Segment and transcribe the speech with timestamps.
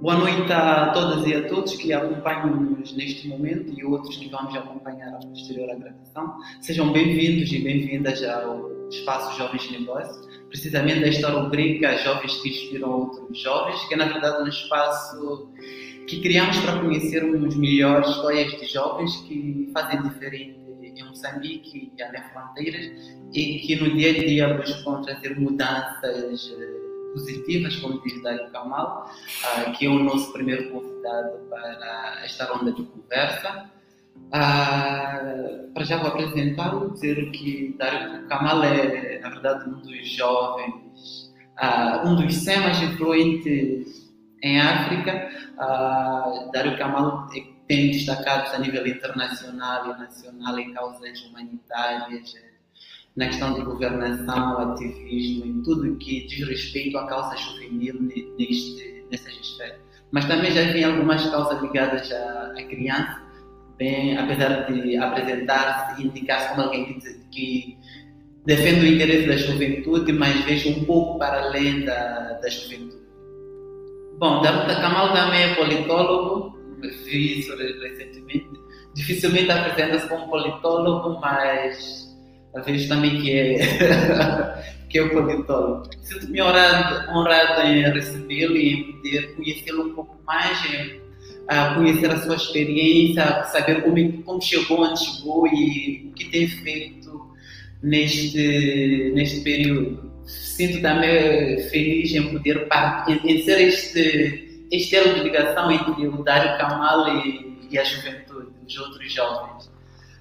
[0.00, 4.54] Boa noite a todas e a todos que acompanham-nos neste momento e outros que vamos
[4.54, 6.36] acompanhar a posterior à gravação.
[6.60, 13.40] Sejam bem-vindos e bem-vindas ao Espaço Jovens Negócios, precisamente esta rubrica Jovens que Inspiram Outros
[13.40, 15.50] Jovens, que é na verdade um espaço
[16.06, 22.22] que criamos para conhecermos melhor histórias de jovens que fazem diferente em Moçambique e além
[22.32, 22.90] fronteiras
[23.32, 26.85] e que no dia a dia buscam trazer mudanças eh,
[27.16, 32.72] positivas, como diz Dário Kamal, uh, que é o nosso primeiro convidado para esta ronda
[32.72, 33.70] de conversa.
[34.26, 41.32] Uh, para já vou apresentá-lo, dizer que Dário Kamal é, na verdade, um dos jovens,
[41.58, 44.12] uh, um dos 100 mais influentes
[44.42, 45.30] em África.
[45.54, 47.28] Uh, Dário Kamal
[47.66, 52.34] tem destacado a nível internacional e nacional em causas humanitárias,
[53.16, 57.94] na questão de governação, ativismo, em tudo que diz respeito à causa juvenil
[58.38, 59.78] neste, nessa esfera.
[60.12, 63.22] Mas também já tem algumas causas ligadas à, à criança,
[63.78, 67.78] bem, apesar de apresentar-se e indicar-se como alguém que, que
[68.44, 73.06] defende o interesse da juventude, mas vejo um pouco para além da, da juventude.
[74.18, 76.58] Bom, Daruta Kamal também é politólogo,
[77.04, 78.50] vi isso recentemente.
[78.94, 82.05] Dificilmente apresenta-se como politólogo, mas
[82.62, 85.90] vejo também que é, que é o politólogo.
[86.02, 91.00] Sinto-me honrado, honrado em recebê-lo e em poder conhecê-lo um pouco mais, em,
[91.48, 96.48] a conhecer a sua experiência, saber como, como chegou, onde chegou e o que tem
[96.48, 97.30] feito
[97.82, 100.10] neste, neste período.
[100.24, 102.66] Sinto também feliz em poder
[103.08, 108.78] em, este, este elo de ligação entre o Dário Kamal e, e a juventude, os
[108.78, 109.75] outros jovens.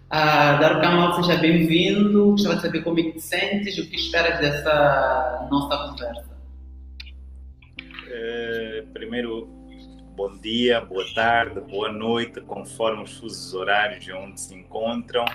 [0.09, 2.31] Ah, Dário Kamal, seja bem-vindo.
[2.31, 6.35] Gostaria de saber como é que te sentes e o que esperas dessa nossa conversa.
[7.81, 9.47] Uh, primeiro,
[10.15, 15.25] bom dia, boa tarde, boa noite, conforme os fusos horários onde se encontram.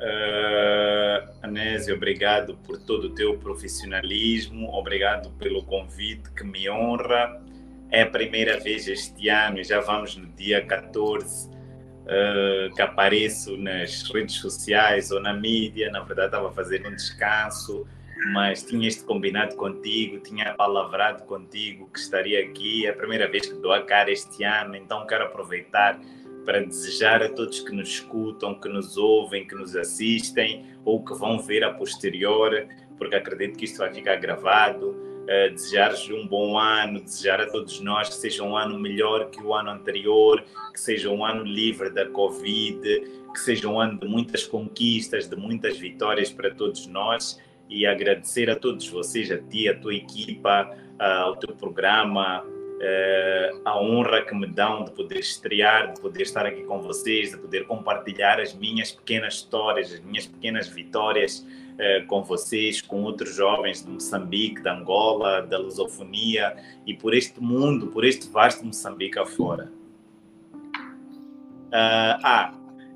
[0.00, 7.40] Uh, Anésio, obrigado por todo o teu profissionalismo, obrigado pelo convite que me honra.
[7.90, 11.57] É a primeira vez este ano, já vamos no dia 14
[12.08, 15.90] uh, que apareço nas redes sociais ou na mídia.
[15.90, 17.86] Na verdade, estava a fazer um descanso,
[18.32, 22.86] mas tinha este combinado contigo, tinha palavrado contigo que estaria aqui.
[22.86, 26.00] É a primeira vez que dou a cara este ano, então quero aproveitar
[26.44, 31.14] para desejar a todos que nos escutam, que nos ouvem, que nos assistem ou que
[31.14, 35.07] vão ver a posterior, porque acredito que isto vai ficar gravado
[35.50, 39.52] desejar-lhes um bom ano, desejar a todos nós que seja um ano melhor que o
[39.52, 44.46] ano anterior, que seja um ano livre da Covid, que seja um ano de muitas
[44.46, 49.78] conquistas, de muitas vitórias para todos nós e agradecer a todos vocês, a ti, a
[49.78, 52.42] tua equipa, ao teu programa,
[53.64, 57.36] a honra que me dão de poder estrear, de poder estar aqui com vocês, de
[57.36, 61.46] poder compartilhar as minhas pequenas histórias, as minhas pequenas vitórias
[61.80, 67.40] eh, com vocês, com outros jovens de Moçambique, de Angola, da lusofonia e por este
[67.40, 69.70] mundo, por este vasto Moçambique afora.
[71.68, 72.54] Uh, ah,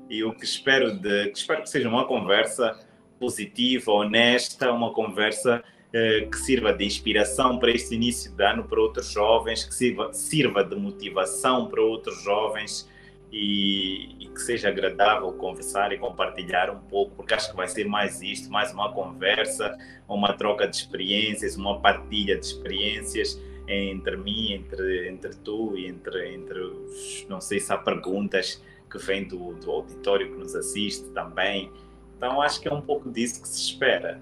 [0.09, 2.77] e o que espero, de, que espero que seja uma conversa
[3.17, 8.81] positiva, honesta, uma conversa uh, que sirva de inspiração para este início de ano para
[8.81, 12.91] outros jovens, que sirva, sirva de motivação para outros jovens
[13.33, 17.87] e, e, que seja agradável conversar e compartilhar um pouco, porque acho que vai ser
[17.87, 19.75] mais isto, mais uma conversa,
[20.07, 26.35] uma troca de experiências, uma partilha de experiências entre mim, entre, entre tu e entre,
[26.35, 31.05] entre os, não sei se há perguntas que vêm do, do auditório que nos assiste
[31.09, 31.71] também.
[32.15, 34.21] Então acho que é um pouco disso que se espera.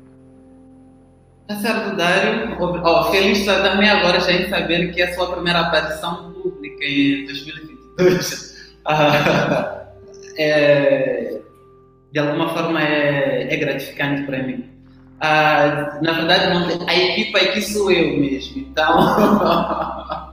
[1.50, 2.56] Tá certo, Dário.
[2.62, 7.26] Oh, feliz também agora já em saber que é a sua primeira aparição pública em
[7.26, 8.51] 2022
[10.38, 11.42] é,
[12.12, 14.70] de alguma forma é, é gratificante para mim.
[15.20, 20.32] Ah, na verdade, não, a equipa aqui sou eu mesmo, então.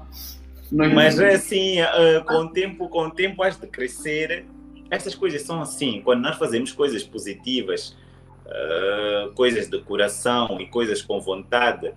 [0.72, 4.46] Mas é assim, uh, com o tempo, com o tempo has de crescer.
[4.90, 7.94] Essas coisas são assim, quando nós fazemos coisas positivas,
[9.34, 11.92] coisas de coração e coisas com vontade,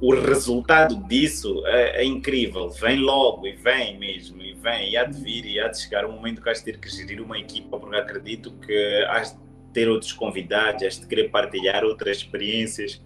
[0.00, 5.04] o resultado disso é, é, incrível, vem logo e vem mesmo, e vem, e há
[5.04, 7.38] de vir, e há de chegar um momento que has de ter que gerir uma
[7.38, 9.38] equipa, porque acredito que has de
[9.72, 13.02] ter outros convidados, has de querer partilhar outras experiências,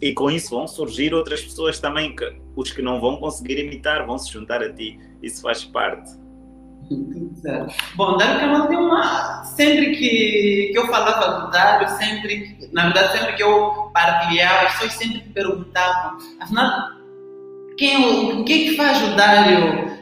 [0.00, 4.06] e com isso vão surgir outras pessoas também, que os que não vão conseguir imitar
[4.06, 6.23] vão se juntar a ti, isso faz parte.
[7.94, 9.44] Bom, Dário Camargo tem uma.
[9.44, 14.72] Sempre que, que eu falava do Dário, sempre, na verdade, sempre que eu partilhava, as
[14.72, 16.90] pessoas sempre me perguntavam, afinal,
[17.76, 19.94] quem, o, o que é que faz o Dário?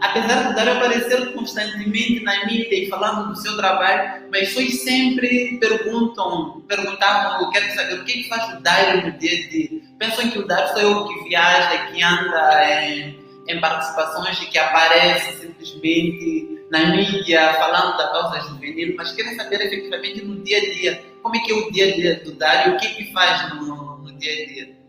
[0.00, 5.58] apesar do Dário aparecer constantemente na mídia e falando do seu trabalho, mas pessoas sempre
[5.60, 9.80] perguntam, perguntavam, quero saber o que é que faz o Dário no dia dia.
[9.98, 13.18] Pensam que o Dário sou eu que viaja, que anda em,
[13.50, 20.24] em participações que aparece simplesmente na mídia falando da causa juvenil, mas querem saber efetivamente
[20.24, 22.78] no dia a dia, como é que é o dia a dia do Dário, o
[22.78, 24.80] que é que faz no, no dia a dia.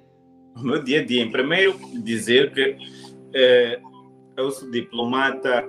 [0.55, 2.77] No dia a dia, em primeiro dizer que
[3.33, 3.79] eh,
[4.37, 5.67] eu sou diplomata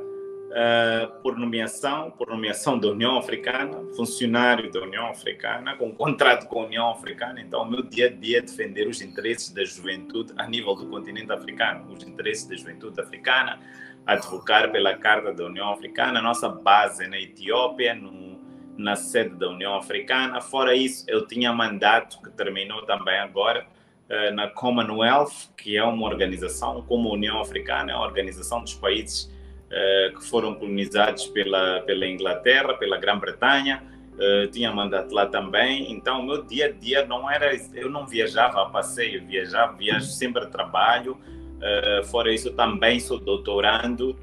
[0.53, 6.63] uh, por nomeação, por nomeação da União Africana, funcionário da União Africana, com contrato com
[6.63, 7.41] a União Africana.
[7.41, 10.87] Então, o meu dia a dia é defender os interesses da juventude a nível do
[10.87, 13.59] continente africano, os interesses da juventude africana,
[14.07, 16.19] advocar pela Carta da União Africana.
[16.19, 18.41] A nossa base na Etiópia, no,
[18.77, 20.41] na sede da União Africana.
[20.41, 23.67] Fora isso, eu tinha mandato que terminou também agora
[24.09, 28.75] eh, na Commonwealth, que é uma organização como a União Africana, é uma organização dos
[28.75, 29.31] países
[29.73, 33.83] uh, que foram colonizados pela, pela Inglaterra, pela Grã-Bretanha.
[34.13, 38.07] Uh, tinha mandato lá também, então o meu dia a dia não era, eu não
[38.07, 41.17] viajava a passeio, viajava, viajo sempre a trabalho.
[41.59, 44.17] Uh, fora isso, também sou doutorando,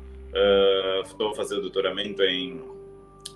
[1.04, 2.62] estou a fazer doutoramento em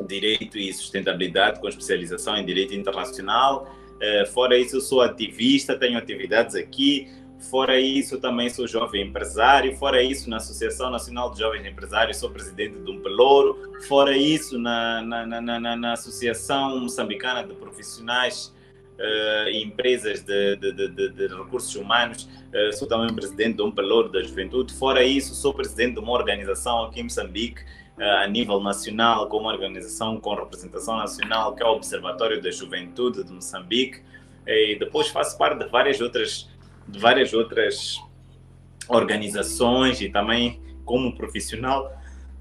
[0.07, 3.67] Direito e Sustentabilidade, com especialização em Direito Internacional.
[4.03, 7.07] Eh, fora isso, sou ativista, tenho atividades aqui.
[7.49, 9.75] Fora isso, também sou jovem empresário.
[9.77, 13.73] Fora isso, na Associação Nacional de Jovens Empresários, sou presidente de um pelouro.
[13.87, 18.53] Fora isso, na, na, na, na, na Associação Moçambicana de Profissionais
[18.97, 23.71] uh, e Empresas de, de, de, de Recursos Humanos, uh, sou também presidente de um
[23.71, 24.73] pelouro da juventude.
[24.73, 27.61] Fora isso, sou presidente de uma organização aqui em Moçambique
[27.95, 33.23] a nível nacional, com uma organização com representação nacional, que é o Observatório da Juventude
[33.23, 34.01] de Moçambique,
[34.47, 36.49] e depois faço parte de várias outras,
[36.87, 38.01] de várias outras
[38.87, 41.91] organizações e também como profissional.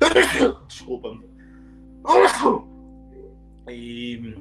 [0.68, 1.24] Desculpa-me.
[3.68, 4.34] E,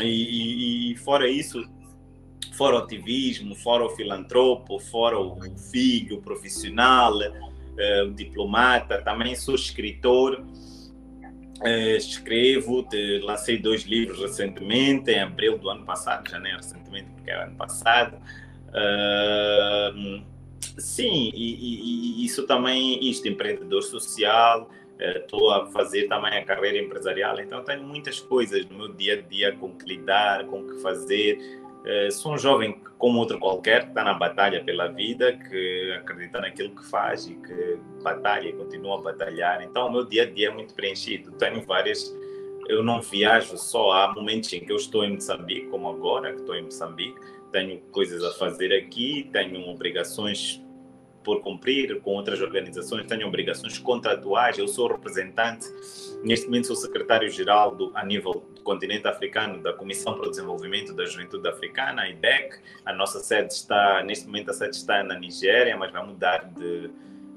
[0.00, 1.66] e, e, fora isso,
[2.52, 5.40] fora o ativismo, fora o filantropo, fora o
[5.70, 10.44] filho profissional, uh, diplomata, também sou escritor,
[11.60, 17.30] uh, escrevo, de, lancei dois livros recentemente, em abril do ano passado, janeiro recentemente, porque
[17.30, 18.18] é ano passado.
[18.76, 20.22] Uh,
[20.78, 24.68] sim, e, e, isso também, isto, empreendedor social,
[24.98, 29.20] estou a fazer também a carreira empresarial, então tenho muitas coisas no meu dia a
[29.20, 31.38] dia com que lidar, com que fazer,
[31.86, 36.40] eh, sou um jovem como outro qualquer, que está na batalha pela vida, que acredita
[36.40, 39.62] naquilo que faz e que batalha e continua a batalhar.
[39.62, 41.30] Então, o meu dia a dia é muito preenchido.
[41.32, 42.12] Tenho várias.
[42.68, 43.92] Eu não viajo só.
[43.92, 47.20] Há momentos em que eu estou em Moçambique, como agora, que estou em Moçambique,
[47.56, 50.62] tenho coisas a fazer aqui, tenho obrigações
[51.24, 55.66] por cumprir com outras organizações, tenho obrigações contratuais, eu sou representante,
[56.22, 61.06] neste momento sou secretário-geral a nível do continente africano da Comissão para o Desenvolvimento da
[61.06, 65.76] Juventude Africana, a IDEC, a nossa sede está, neste momento a sede está na Nigéria,
[65.78, 66.90] mas vai mudar de,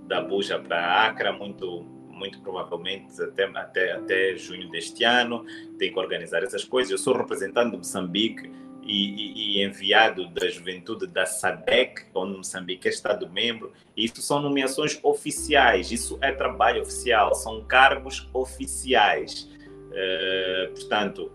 [0.05, 5.45] da Abuja para Acre, muito muito provavelmente até, até, até junho deste ano,
[5.77, 6.91] tem que organizar essas coisas.
[6.91, 8.51] Eu sou representante de Moçambique
[8.91, 13.71] e, e, enviado da juventude da SADEC, onde Moçambique é Estado-membro.
[13.95, 19.47] Isso são nomeações oficiais, isso é trabalho oficial, são cargos oficiais.
[19.91, 21.31] Uh, portanto,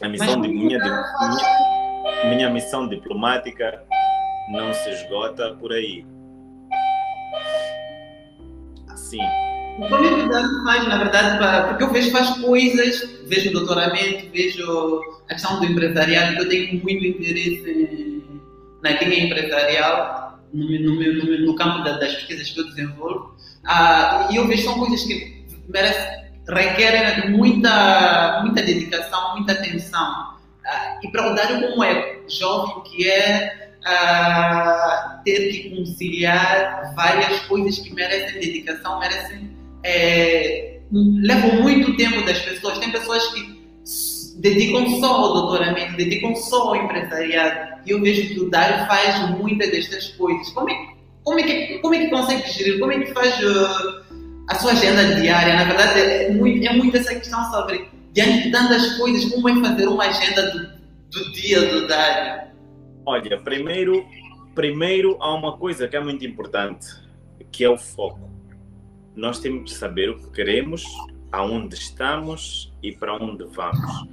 [0.00, 3.84] a missão de minha, de, minha, minha missão diplomática
[4.50, 6.04] não se esgota por aí.
[8.96, 9.22] Sim.
[9.78, 15.34] O que faz, na verdade, porque eu vejo faz coisas, vejo o doutoramento, vejo a
[15.34, 18.24] questão do empresariado, eu tenho muito interesse
[18.82, 24.36] na linha empresarial, no, no, no, no campo das pesquisas que eu desenvolvo, ah, e
[24.36, 30.36] eu vejo são coisas que merecem, requerem muita, muita dedicação, muita atenção.
[30.64, 37.40] Ah, e para o Dário, como é jovem que é, ah, ter que conciliar várias
[37.40, 39.55] coisas que merecem dedicação, merecem.
[39.86, 42.78] É, muito tempo das pessoas.
[42.78, 43.56] Tem pessoas que
[44.38, 47.80] dedicam só ao doutoramento, dedicam só ao empresariado.
[47.86, 50.50] E eu vejo que o Dário faz muitas destas coisas.
[50.50, 50.88] Como é,
[51.22, 52.78] como é, que, como é que consegue gerir?
[52.80, 54.04] Como é que faz uh,
[54.48, 55.54] a sua agenda diária?
[55.54, 59.54] Na verdade, é muito, é muito essa questão sobre, diante de tantas coisas, como é
[59.60, 60.58] fazer uma agenda do,
[61.10, 62.46] do dia do Dário?
[63.06, 64.04] Olha, primeiro,
[64.54, 66.86] primeiro há uma coisa que é muito importante,
[67.52, 68.35] que é o foco.
[69.16, 70.84] Nós temos de saber o que queremos,
[71.32, 74.06] aonde estamos e para onde vamos.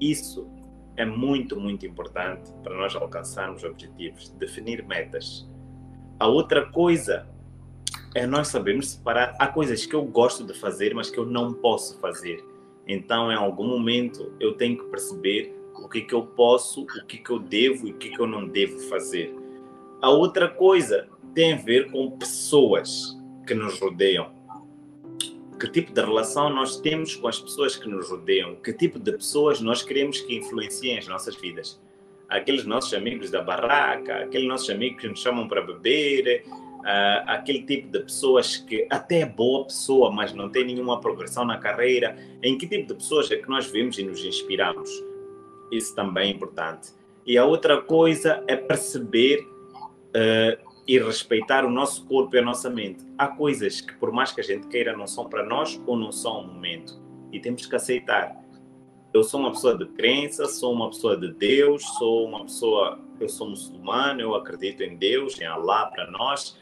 [0.00, 0.48] Isso
[0.96, 5.44] é muito, muito importante para nós alcançarmos objetivos, definir metas.
[6.20, 7.28] A outra coisa
[8.14, 9.34] é nós sabermos separar.
[9.40, 12.44] Há coisas que eu gosto de fazer, mas que eu não posso fazer.
[12.86, 17.18] Então, em algum momento, eu tenho que perceber o que, que eu posso, o que,
[17.18, 19.34] que eu devo e o que, que eu não devo fazer.
[20.00, 23.17] A outra coisa tem a ver com pessoas
[23.48, 24.30] que nos rodeiam.
[25.58, 28.54] Que tipo de relação nós temos com as pessoas que nos rodeiam?
[28.56, 31.80] Que tipo de pessoas nós queremos que influenciem as nossas vidas?
[32.28, 37.62] Aqueles nossos amigos da barraca, aqueles nossos amigos que nos chamam para beber, uh, aquele
[37.62, 42.16] tipo de pessoas que até é boa pessoa, mas não tem nenhuma progressão na carreira.
[42.42, 44.90] Em que tipo de pessoas é que nós vemos e nos inspiramos?
[45.72, 46.90] Isso também é importante.
[47.26, 52.70] E a outra coisa é perceber uh, e respeitar o nosso corpo e a nossa
[52.70, 53.04] mente.
[53.18, 56.10] Há coisas que, por mais que a gente queira, não são para nós ou não
[56.10, 56.98] são o momento.
[57.30, 58.34] E temos que aceitar.
[59.12, 62.98] Eu sou uma pessoa de crença, sou uma pessoa de Deus, sou uma pessoa.
[63.20, 66.56] Eu sou muçulmano, eu acredito em Deus, em Allah para nós.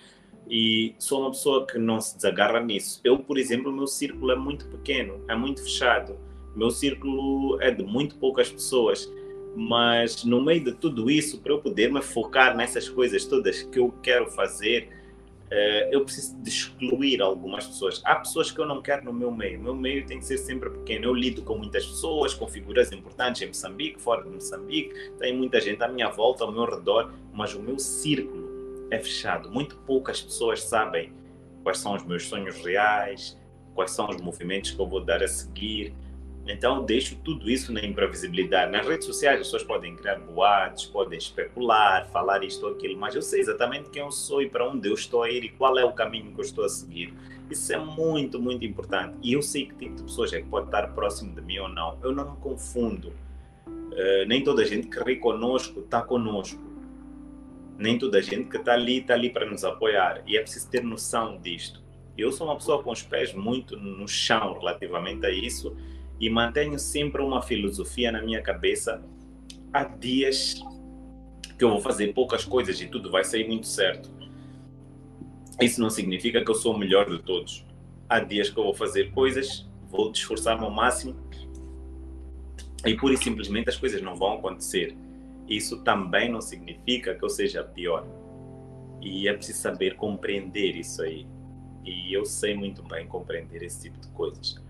[0.50, 3.00] E sou uma pessoa que não se desagarra nisso.
[3.04, 6.18] Eu, por exemplo, o meu círculo é muito pequeno, é muito fechado.
[6.52, 9.08] O meu círculo é de muito poucas pessoas
[9.56, 13.78] mas no meio de tudo isso, para eu poder me focar nessas coisas todas que
[13.78, 14.90] eu quero fazer,
[15.46, 18.02] uh, eu preciso de excluir algumas pessoas.
[18.04, 19.58] Há pessoas que eu não quero no meu meio.
[19.58, 21.06] Meu meio tem que ser sempre pequeno.
[21.06, 24.94] Eu lido com muitas pessoas, com figuras importantes em Moçambique, fora de Moçambique.
[25.18, 29.50] Tem muita gente à minha volta, ao meu redor, mas o meu círculo é fechado.
[29.50, 31.14] Muito poucas pessoas sabem
[31.62, 33.38] quais são os meus sonhos reais,
[33.74, 35.94] quais são os movimentos que eu vou dar a seguir
[36.48, 38.70] então, deixo tudo isso na imprevisibilidade.
[38.70, 43.16] Nas redes sociais, as pessoas podem criar boatos, podem especular, falar isto ou aquilo, mas
[43.16, 45.76] eu sei exatamente quem eu sou e para onde eu estou a ir e qual
[45.76, 47.12] é o caminho que eu estou a seguir.
[47.50, 49.16] Isso é muito, muito importante.
[49.22, 51.68] E eu sei que tipo de pessoas é que pode estar próximo de mim ou
[51.68, 51.98] não.
[52.02, 53.12] Eu não me confundo.
[53.66, 56.62] Uh, nem toda a gente que ri conosco está conosco.
[57.76, 60.22] Nem toda a gente que está ali está ali para nos apoiar.
[60.26, 61.82] E é preciso ter noção disto.
[62.16, 65.76] Eu sou uma pessoa com os pés muito no chão relativamente a isso
[66.18, 69.02] e mantenho sempre uma filosofia na minha cabeça.
[69.72, 70.60] Há dias
[71.58, 74.10] que eu vou fazer poucas coisas e tudo vai sair muito certo.
[75.60, 77.64] Isso não significa que eu sou o melhor de todos.
[78.08, 81.16] Há dias que eu vou fazer coisas, vou te esforçar ao máximo
[82.84, 84.96] e pura e simplesmente as coisas não vão acontecer.
[85.48, 88.06] Isso também não significa que eu seja pior.
[89.00, 91.26] E é preciso saber compreender isso aí.
[91.84, 94.60] E eu sei muito bem compreender esse tipo de coisas.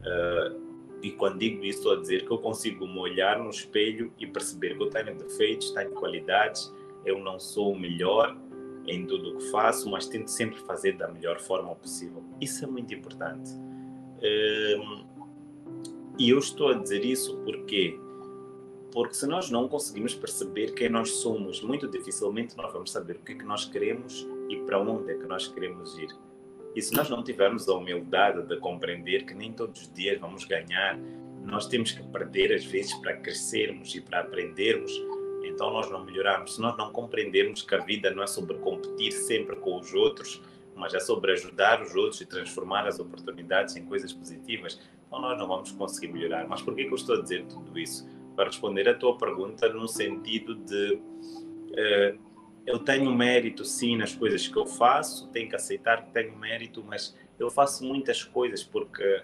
[0.00, 0.61] Uh,
[1.02, 4.26] e quando digo isso, estou a dizer que eu consigo me olhar no espelho e
[4.26, 6.72] perceber que eu tenho defeitos, tenho qualidades,
[7.04, 8.36] eu não sou o melhor
[8.86, 12.22] em tudo o que faço, mas tento sempre fazer da melhor forma possível.
[12.40, 13.50] Isso é muito importante.
[14.22, 15.04] Hum,
[16.18, 17.98] e eu estou a dizer isso porque
[18.92, 23.20] porque se nós não conseguimos perceber quem nós somos, muito dificilmente nós vamos saber o
[23.20, 26.14] que é que nós queremos e para onde é que nós queremos ir.
[26.74, 30.44] E se nós não tivermos a humildade de compreender que nem todos os dias vamos
[30.44, 30.98] ganhar,
[31.44, 34.92] nós temos que perder às vezes para crescermos e para aprendermos,
[35.44, 36.54] então nós não melhoramos.
[36.54, 40.40] Se nós não compreendermos que a vida não é sobre competir sempre com os outros,
[40.74, 45.38] mas é sobre ajudar os outros e transformar as oportunidades em coisas positivas, então nós
[45.38, 46.46] não vamos conseguir melhorar.
[46.48, 48.08] Mas por que, que eu estou a dizer tudo isso?
[48.34, 52.18] Para responder a tua pergunta no sentido de uh,
[52.66, 56.82] eu tenho mérito sim nas coisas que eu faço, tenho que aceitar que tenho mérito,
[56.84, 59.22] mas eu faço muitas coisas porque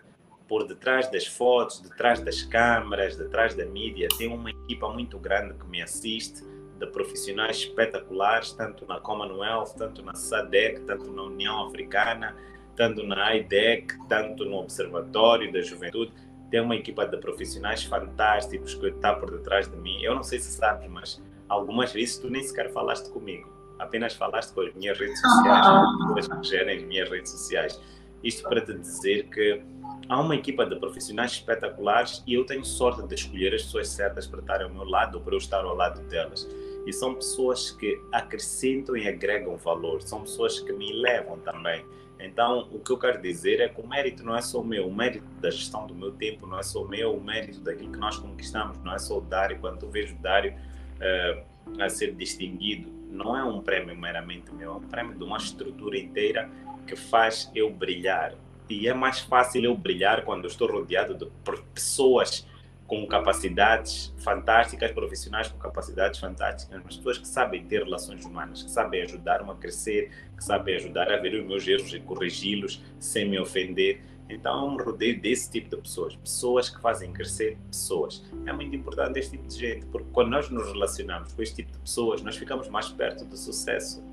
[0.49, 5.54] por detrás das fotos, detrás das câmaras, detrás da mídia, tem uma equipa muito grande
[5.54, 6.42] que me assiste,
[6.78, 12.37] de profissionais espetaculares, tanto na Commonwealth, tanto na SADEC, tanto na União Africana,
[12.76, 16.12] tanto na IDEC, tanto no Observatório da Juventude.
[16.50, 20.00] Tem uma equipa de profissionais fantásticos que está por detrás de mim.
[20.00, 24.52] Eu não sei se sabes, mas algumas vezes tu nem sequer falaste comigo, apenas falaste
[24.52, 25.67] com as minhas redes sociais,
[26.07, 27.81] com as que gerem as minhas redes sociais.
[28.23, 29.62] Isto para te dizer que
[30.09, 34.26] há uma equipa de profissionais espetaculares e eu tenho sorte de escolher as pessoas certas
[34.26, 36.49] para estar ao meu lado ou para eu estar ao lado delas.
[36.87, 41.85] E são pessoas que acrescentam e agregam valor, são pessoas que me levam também.
[42.19, 44.95] Então, o que eu quero dizer é que o mérito não é só meu, o
[44.95, 48.17] mérito da gestão do meu tempo não é só meu, o mérito daquilo que nós
[48.17, 49.59] conquistamos não é só o Dário.
[49.61, 50.55] Quando eu vejo o Dário
[50.99, 55.38] uh, a ser distinguido não é um prêmio meramente meu, é um prêmio de uma
[55.38, 56.50] estrutura inteira
[56.87, 58.35] que faz eu brilhar.
[58.69, 61.26] E é mais fácil eu brilhar quando eu estou rodeado de
[61.75, 62.47] pessoas
[62.87, 68.71] com capacidades fantásticas, profissionais com capacidades fantásticas, mas pessoas que sabem ter relações humanas, que
[68.71, 73.28] sabem ajudar-me a crescer, que sabem ajudar a ver os meus erros e corrigi-los sem
[73.28, 74.02] me ofender.
[74.28, 78.23] Então, um rodeio desse tipo de pessoas, pessoas que fazem crescer pessoas.
[78.47, 81.73] É muito importante este tipo de gente, porque quando nós nos relacionamos com este tipo
[81.73, 84.04] de pessoas, nós ficamos mais perto do sucesso.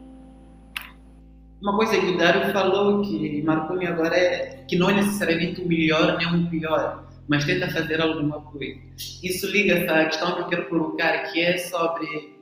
[1.62, 5.67] Uma coisa que o Dário falou que marcou-me agora é que não é necessariamente o
[5.67, 8.79] melhor nem o pior, mas tenta fazer alguma coisa.
[9.24, 12.36] Isso liga-se à questão que eu quero colocar, que é sobre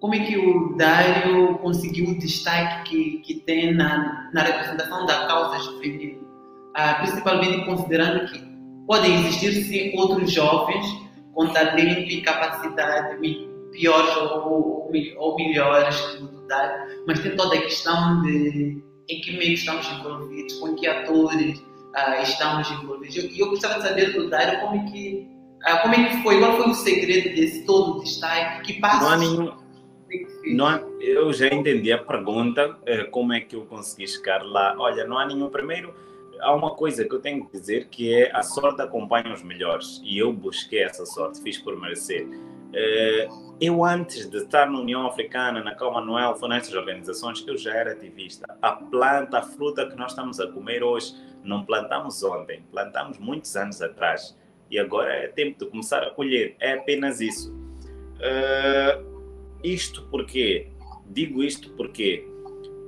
[0.00, 5.26] como é que o Dário conseguiu o destaque que, que tem na, na representação da
[5.26, 6.23] causa juvenil,
[6.74, 8.40] ah, principalmente considerando que
[8.86, 10.86] podem existir sim outros jovens
[11.32, 13.18] com talento e capacidade
[13.72, 16.34] piores ou, ou melhores do
[17.06, 22.22] mas tem toda a questão de em que meio estamos envolvidos, com que atores uh,
[22.22, 23.16] estamos envolvidos.
[23.16, 25.28] E eu, eu, gostava de saber do Dário como é que
[25.66, 29.04] uh, como é que foi, qual foi o segredo desse todo destaque, que passa...
[29.04, 29.64] Não há nenhum...
[30.54, 34.76] Não há, eu já entendi a pergunta, eh, como é que eu consegui chegar lá.
[34.78, 35.48] Olha, não há nenhum.
[35.48, 35.92] Primeiro,
[36.40, 40.00] há uma coisa que eu tenho que dizer que é a sorte acompanha os melhores
[40.04, 42.26] e eu busquei essa sorte, fiz por merecer.
[42.72, 43.28] Eh,
[43.60, 47.92] eu, antes de estar na União Africana, na Commonwealth, ou nessas organizações, eu já era
[47.92, 48.44] ativista.
[48.60, 51.14] A planta, a fruta que nós estamos a comer hoje,
[51.44, 54.36] não plantamos ontem, plantamos muitos anos atrás.
[54.70, 56.56] E agora é tempo de começar a colher.
[56.58, 57.54] É apenas isso.
[58.16, 59.14] Uh,
[59.62, 60.68] isto porque
[61.06, 62.26] digo isto porque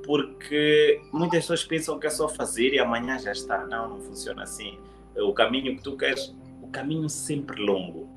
[0.07, 3.67] porque muitas pessoas pensam que é só fazer e amanhã já está.
[3.67, 4.79] Não, não funciona assim.
[5.17, 8.09] O caminho que tu queres, o caminho sempre longo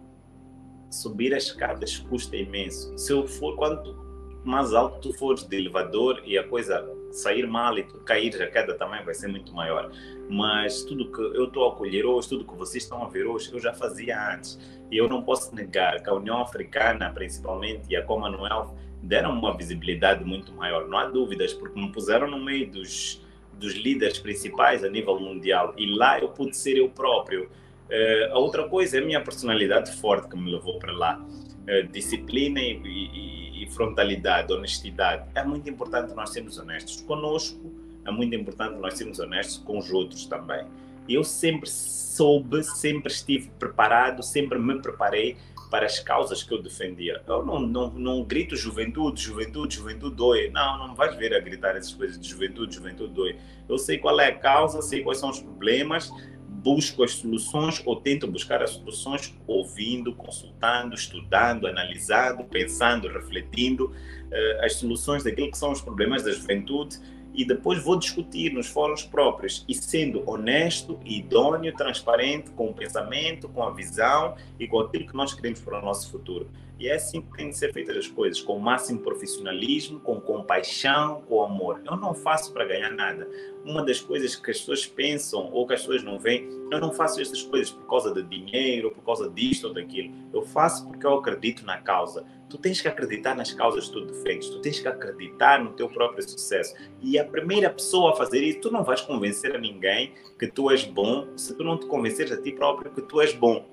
[0.90, 2.98] subir as escadas custa imenso.
[2.98, 3.96] Se eu for, quanto
[4.44, 8.48] mais alto tu fores de elevador e a coisa sair mal e tu cair, a
[8.48, 9.92] queda também vai ser muito maior.
[10.30, 13.52] Mas tudo que eu estou a colher hoje, tudo que vocês estão a ver hoje,
[13.52, 14.60] eu já fazia antes.
[14.92, 19.56] E eu não posso negar que a União Africana, principalmente, e a Commonwealth, deram uma
[19.56, 20.88] visibilidade muito maior.
[20.88, 25.74] Não há dúvidas, porque me puseram no meio dos, dos líderes principais a nível mundial.
[25.78, 27.50] E lá eu pude ser eu próprio.
[27.90, 31.20] Uh, a outra coisa é a minha personalidade forte que me levou para lá.
[31.20, 35.28] Uh, disciplina e, e, e, frontalidade, honestidade.
[35.34, 37.72] É muito importante nós sermos honestos conosco,
[38.06, 40.66] é muito importante nós sermos honestos com os outros também.
[41.08, 45.38] Eu sempre soube, sempre estive preparado, sempre me preparei
[45.70, 47.22] para as causas que eu defendia.
[47.28, 50.50] Eu não, não, não grito juventude, juventude, juventude dói.
[50.50, 53.38] Não, não vais ver a gritar essas coisas de juventude, juventude dói.
[53.68, 56.12] Eu sei qual é a causa, sei quais são os problemas,
[56.48, 64.66] busco as soluções ou tento buscar as soluções ouvindo, consultando, estudando, analisando, pensando, refletindo uh,
[64.66, 67.00] as soluções daquilo que são os problemas da juventude
[67.40, 73.48] e depois vou discutir nos fóruns próprios e sendo honesto, idôneo, transparente com o pensamento,
[73.48, 76.50] com a visão e com aquilo que nós queremos para o nosso futuro.
[76.78, 80.20] E é assim que têm de ser feitas as coisas, com o máximo profissionalismo, com
[80.20, 81.82] compaixão, com amor.
[81.86, 83.26] Eu não faço para ganhar nada.
[83.64, 86.92] Uma das coisas que as pessoas pensam ou que as pessoas não veem, eu não
[86.92, 90.14] faço essas coisas por causa de dinheiro, por causa disto ou daquilo.
[90.34, 92.26] Eu faço porque eu acredito na causa.
[92.50, 95.88] Tu tens que acreditar nas causas que tu defendes, tu tens que acreditar no teu
[95.88, 96.74] próprio sucesso.
[97.02, 100.72] E a primeira pessoa a fazer isso, tu não vais convencer a ninguém que tu
[100.72, 103.66] és bom se tu não te convenceres a ti próprio que tu és bom.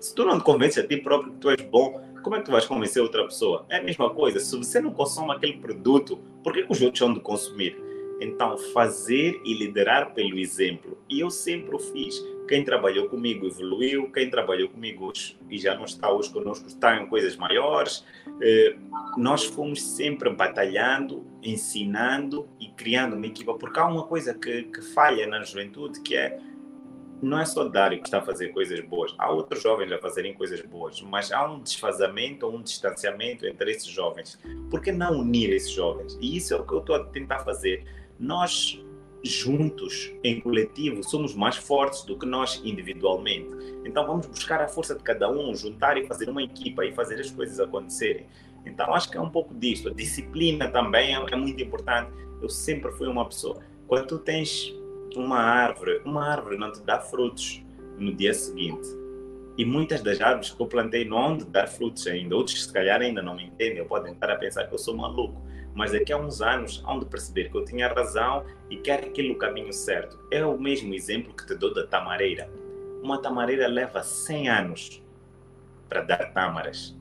[0.00, 2.46] Se tu não te convences a ti próprio que tu és bom, como é que
[2.46, 3.66] tu vais convencer outra pessoa?
[3.68, 4.40] É a mesma coisa.
[4.40, 7.78] Se você não consome aquele produto, por que, os outros vão de consumir?
[8.18, 10.96] Então, fazer e liderar pelo exemplo.
[11.08, 12.24] E eu sempre o fiz.
[12.46, 17.00] Quem trabalhou comigo evoluiu, quem trabalhou comigo hoje, e já não está hoje conosco, está
[17.00, 18.04] em coisas maiores.
[18.40, 18.76] Eh,
[19.16, 24.82] nós fomos sempre batalhando, ensinando e criando uma equipa, porque há uma coisa que, que
[24.82, 26.38] falha na juventude, que é
[27.24, 30.34] não é só Dário que está a fazer coisas boas, há outros jovens a fazerem
[30.34, 34.38] coisas boas, mas há um desfazamento, um distanciamento entre esses jovens.
[34.70, 36.18] Por que não unir esses jovens?
[36.20, 37.84] E isso é o que eu estou a tentar fazer.
[38.18, 38.80] Nós,
[39.24, 43.48] juntos, em coletivo, somos mais fortes do que nós individualmente.
[43.84, 47.18] Então vamos buscar a força de cada um, juntar e fazer uma equipa e fazer
[47.20, 48.26] as coisas acontecerem.
[48.66, 49.88] Então acho que é um pouco disso.
[49.88, 52.10] A disciplina também é, é muito importante.
[52.42, 53.60] Eu sempre fui uma pessoa.
[53.86, 54.74] Quando tu tens
[55.16, 57.62] uma árvore, uma árvore não te dá frutos
[57.98, 58.86] no dia seguinte.
[59.56, 62.34] E muitas das árvores que eu plantei não dar frutos ainda.
[62.34, 65.40] Outros, se calhar, ainda não me entendem, podem estar a pensar que eu sou maluco.
[65.74, 69.06] Mas daqui a uns anos hão de perceber que eu tinha razão e que era
[69.06, 70.18] aquele o caminho certo.
[70.30, 72.48] É o mesmo exemplo que te dou da tamareira.
[73.02, 75.02] Uma tamareira leva 100 anos
[75.88, 76.96] para dar tâmaras.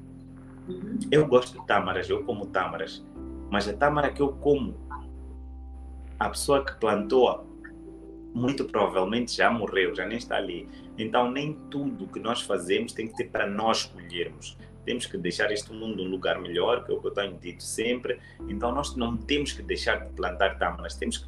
[0.68, 0.98] Uhum.
[1.12, 3.06] Eu gosto de tâmaras, eu como tâmaras.
[3.50, 4.76] Mas a tâmara que eu como,
[6.20, 7.53] a pessoa que plantou
[8.34, 10.68] muito provavelmente já morreu, já nem está ali.
[10.98, 14.58] Então, nem tudo que nós fazemos tem que ser para nós escolhermos.
[14.86, 17.64] Temos que deixar este mundo um lugar melhor, que é o que eu tenho dito
[17.64, 18.20] sempre.
[18.50, 21.28] Então, nós não temos que deixar de plantar tâmaras, temos que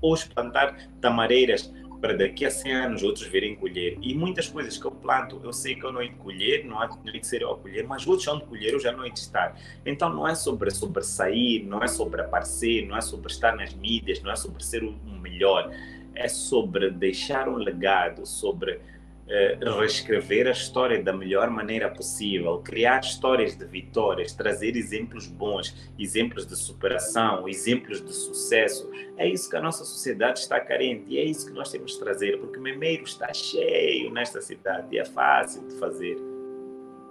[0.00, 3.96] hoje plantar tamareiras para daqui a 100 anos outros verem colher.
[4.02, 6.80] E muitas coisas que eu planto, eu sei que eu não hei de colher, não
[6.80, 9.12] há de ser eu a colher, mas outros são de colher, eu já não hei
[9.12, 9.56] de estar.
[9.86, 14.20] Então não é sobre sobressair, não é sobre aparecer, não é sobre estar nas mídias,
[14.20, 15.70] não é sobre ser o melhor.
[16.14, 18.80] É sobre deixar um legado, sobre
[19.28, 25.74] eh, reescrever a história da melhor maneira possível, criar histórias de vitórias, trazer exemplos bons,
[25.98, 28.90] exemplos de superação, exemplos de sucesso.
[29.16, 32.00] É isso que a nossa sociedade está carente e é isso que nós temos de
[32.00, 36.18] trazer, porque o memeiro está cheio nesta cidade e é fácil de fazer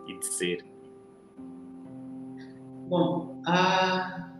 [0.05, 0.65] e de ser.
[2.87, 4.31] Bom, a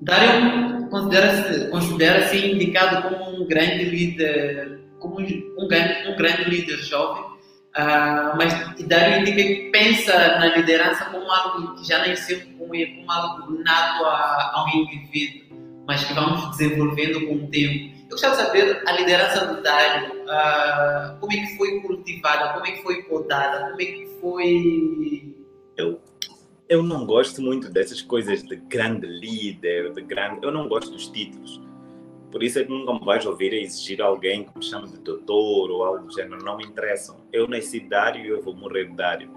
[0.00, 7.22] Dário considera-se considera indicado como um grande líder como um grande, um grande líder jovem,
[7.24, 8.52] uh, mas
[8.86, 14.04] Dário indica que pensa na liderança como algo que já nasceu como, como algo nato
[14.04, 17.96] a, ao indivíduo, mas que vamos desenvolvendo com o tempo.
[18.04, 22.66] Eu gostava de saber a liderança do Dário, uh, como é que foi cultivada, como
[22.66, 25.34] é que foi podada, como é que foi...
[25.76, 26.00] Eu,
[26.68, 30.44] eu não gosto muito dessas coisas de grande líder, de grande...
[30.44, 31.60] Eu não gosto dos títulos
[32.30, 35.70] por isso é que nunca me vais ouvir exigir alguém que me chame de doutor
[35.70, 36.44] ou algo do gênero.
[36.44, 37.16] Não me interessam.
[37.32, 39.30] Eu nasci Dário e eu vou morrer Dário.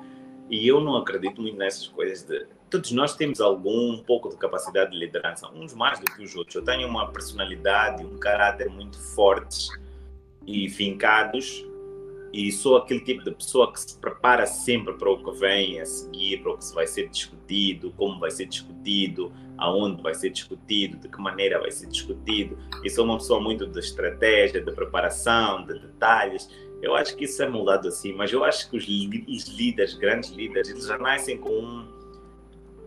[0.49, 2.45] E eu não acredito muito nessas coisas de.
[2.69, 6.35] Todos nós temos algum um pouco de capacidade de liderança, uns mais do que os
[6.35, 6.55] outros.
[6.55, 9.69] Eu tenho uma personalidade, um caráter muito fortes
[10.45, 11.65] e fincados,
[12.33, 15.85] e sou aquele tipo de pessoa que se prepara sempre para o que vem a
[15.85, 20.97] seguir, para o que vai ser discutido, como vai ser discutido, aonde vai ser discutido,
[20.97, 22.57] de que maneira vai ser discutido.
[22.83, 26.49] E sou uma pessoa muito de estratégia, de preparação, de detalhes.
[26.81, 30.69] Eu acho que isso é moldado assim, mas eu acho que os líderes, grandes líderes,
[30.69, 32.00] eles já nascem com um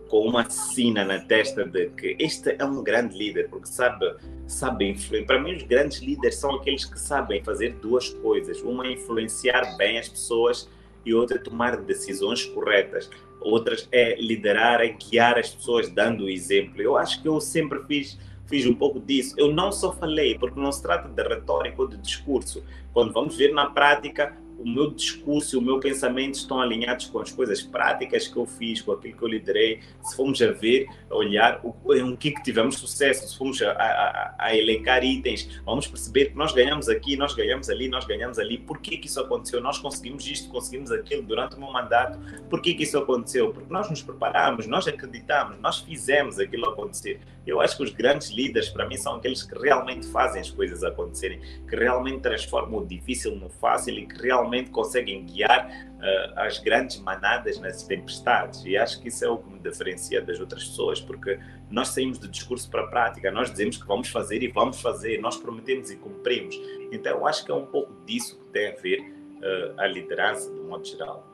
[0.09, 4.15] com uma sina na testa de que este é um grande líder, porque sabe,
[4.47, 5.25] sabe influenciar.
[5.25, 9.75] Para mim, os grandes líderes são aqueles que sabem fazer duas coisas: uma é influenciar
[9.77, 10.69] bem as pessoas
[11.05, 13.09] e outra é tomar decisões corretas.
[13.41, 16.81] Outras é liderar, é guiar as pessoas dando o exemplo.
[16.81, 19.35] Eu acho que eu sempre fiz fiz um pouco disso.
[19.37, 22.63] Eu não só falei, porque não se trata de retórica ou de discurso.
[22.93, 27.19] Quando vamos ver na prática, o meu discurso e o meu pensamento estão alinhados com
[27.19, 29.81] as coisas práticas que eu fiz, com aquilo que eu liderei.
[30.01, 33.71] Se formos a ver, a olhar o, em que, que tivemos sucesso, se formos a,
[33.71, 38.39] a, a, elencar itens, vamos perceber que nós ganhamos aqui, nós ganhamos ali, nós ganhamos
[38.39, 38.57] ali.
[38.57, 39.61] Por que, que isso aconteceu?
[39.61, 42.17] Nós conseguimos isto, conseguimos aquilo durante o meu mandato.
[42.49, 43.51] Por que, que isso aconteceu?
[43.51, 47.19] Porque nós nos preparamos, nós acreditamos, nós fizemos aquilo acontecer.
[47.45, 50.83] Eu acho que os grandes líderes, para mim, são aqueles que realmente fazem as coisas
[50.83, 56.57] acontecerem, que realmente transformam o difícil no fácil e que realmente conseguem guiar uh, as
[56.59, 58.63] grandes manadas nas tempestades.
[58.65, 62.17] E acho que isso é o que me diferencia das outras pessoas, porque nós saímos
[62.17, 65.91] do discurso para a prática, nós dizemos que vamos fazer e vamos fazer, nós prometemos
[65.91, 66.59] e cumprimos.
[66.91, 70.51] Então, eu acho que é um pouco disso que tem a ver uh, a liderança,
[70.51, 71.27] de modo geral.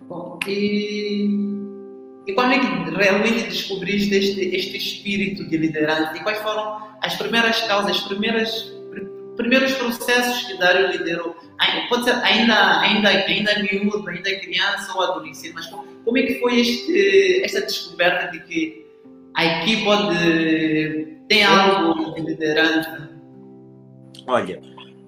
[0.00, 1.85] Bom, e
[2.26, 6.16] e quando é que realmente descobriste este, este espírito de liderança?
[6.16, 11.36] E quais foram as primeiras causas, os primeiros, processos que Dário liderou?
[11.88, 16.60] Pode ser ainda, ainda, ainda miúdo, ainda criança ou adolescente, mas como é que foi
[16.60, 18.86] este, esta descoberta de que
[19.34, 23.08] a equipe pode, tem algo de liderança?
[24.26, 24.60] Olha,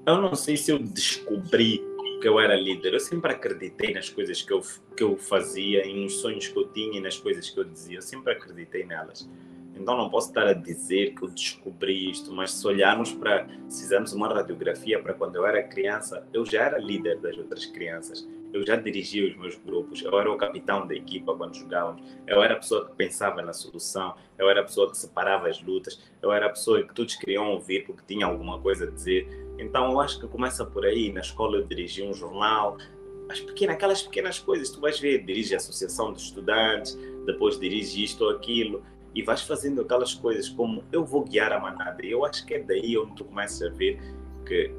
[0.07, 1.83] eu não sei se eu descobri
[2.20, 2.94] que eu era líder.
[2.94, 4.62] Eu sempre acreditei nas coisas que eu,
[4.96, 7.98] que eu fazia e nos sonhos que eu tinha e nas coisas que eu dizia.
[7.98, 9.28] Eu sempre acreditei nelas.
[9.74, 13.83] Então não posso estar a dizer que eu descobri isto, mas se olharmos para, se
[13.83, 18.28] fizermos uma radiografia para quando eu era criança, eu já era líder das outras crianças.
[18.52, 22.42] Eu já dirigia os meus grupos, eu era o capitão da equipa quando jogávamos, eu
[22.42, 26.02] era a pessoa que pensava na solução, eu era a pessoa que separava as lutas,
[26.22, 29.28] eu era a pessoa que todos queriam ouvir porque tinha alguma coisa a dizer.
[29.58, 31.12] Então eu acho que começa por aí.
[31.12, 32.78] Na escola eu dirigi um jornal,
[33.28, 38.02] as pequenas, aquelas pequenas coisas, tu vais ver, dirige a associação de estudantes, depois dirige
[38.02, 38.82] isto ou aquilo,
[39.14, 42.04] e vais fazendo aquelas coisas como eu vou guiar a manada.
[42.04, 44.00] Eu acho que é daí onde tu começas a ver
[44.46, 44.70] que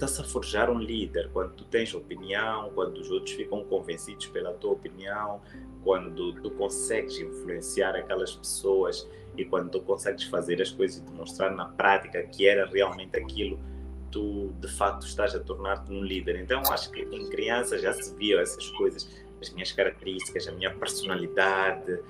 [0.00, 1.28] está-se a forjar um líder.
[1.32, 5.42] Quando tu tens opinião, quando os outros ficam convencidos pela tua opinião,
[5.84, 11.54] quando tu consegues influenciar aquelas pessoas e quando tu consegues fazer as coisas e demonstrar
[11.54, 13.58] na prática que era realmente aquilo
[14.10, 16.40] tu de facto estás a tornar-te um líder.
[16.40, 19.08] Então acho que em criança já se via essas coisas,
[19.40, 22.00] as minhas características, a minha personalidade,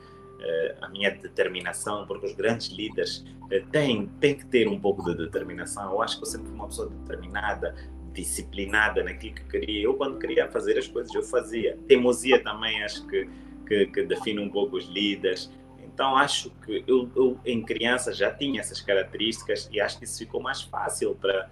[0.81, 5.17] a minha determinação, porque os grandes líderes eh, têm, têm que ter um pouco de
[5.17, 5.93] determinação.
[5.93, 7.75] Eu acho que eu sempre fui uma pessoa determinada,
[8.13, 9.85] disciplinada naquilo que queria.
[9.85, 11.79] Eu, quando queria fazer as coisas, eu fazia.
[11.87, 13.29] Teimosia também acho que,
[13.67, 15.51] que, que define um pouco os líderes.
[15.83, 20.19] Então, acho que eu, eu, em criança, já tinha essas características e acho que isso
[20.19, 21.51] ficou mais fácil para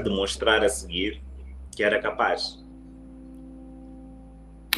[0.00, 1.22] demonstrar a seguir
[1.74, 2.58] que era capaz.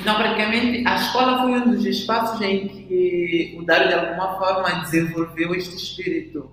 [0.05, 4.81] Não, praticamente a escola foi um dos espaços em que o Dário de alguma forma
[4.81, 6.51] desenvolveu este espírito.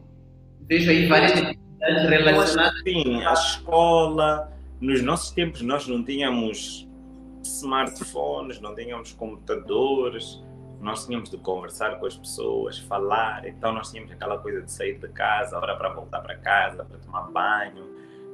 [0.62, 2.81] Vejo aí várias atividades relacionadas.
[2.81, 4.53] Sim, a escola.
[4.79, 6.88] Nos nossos tempos nós não tínhamos
[7.43, 10.43] smartphones, não tínhamos computadores,
[10.81, 14.99] nós tínhamos de conversar com as pessoas, falar, então nós tínhamos aquela coisa de sair
[14.99, 17.88] de casa, hora para voltar para casa, para tomar banho.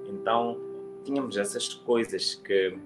[0.10, 0.58] Então
[1.06, 2.78] tínhamos essas coisas que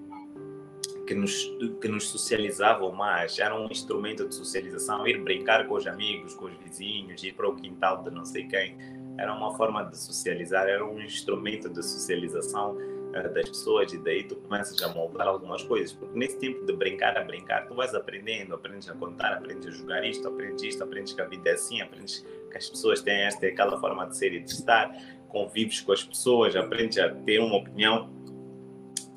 [1.08, 1.46] que nos,
[1.82, 6.46] que nos socializavam mais, era um instrumento de socialização, ir brincar com os amigos, com
[6.46, 8.78] os vizinhos, ir para o quintal de não sei quem,
[9.18, 14.24] era uma forma de socializar, era um instrumento de socialização uh, das pessoas e daí
[14.24, 17.96] tu começas a moldar algumas coisas, porque nesse tempo de brincar a brincar, tu vais
[17.96, 21.54] aprendendo, aprendes a contar, aprendes a jogar isto, aprendes isto, aprendes que a vida é
[21.54, 22.20] assim, aprendes
[22.52, 24.94] que as pessoas têm esta e aquela forma de ser e de estar,
[25.30, 28.10] convives com as pessoas, aprendes a ter uma opinião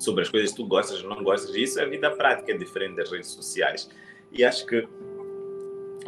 [0.01, 1.55] sobre as coisas que tu gostas ou não gostas.
[1.55, 3.89] Isso é a vida prática, é diferente das redes sociais.
[4.31, 4.87] E acho que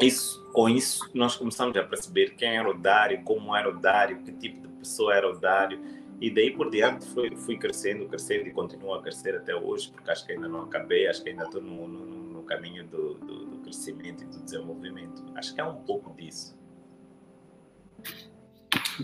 [0.02, 4.24] isso, com isso nós começamos a perceber quem era o Dário, como era o Dário,
[4.24, 5.80] que tipo de pessoa era o Dário.
[6.20, 10.10] E daí por diante fui, fui crescendo, crescendo e continuo a crescer até hoje, porque
[10.10, 13.46] acho que ainda não acabei, acho que ainda estou no, no, no caminho do, do,
[13.46, 15.24] do crescimento e do desenvolvimento.
[15.36, 16.58] Acho que é um pouco disso.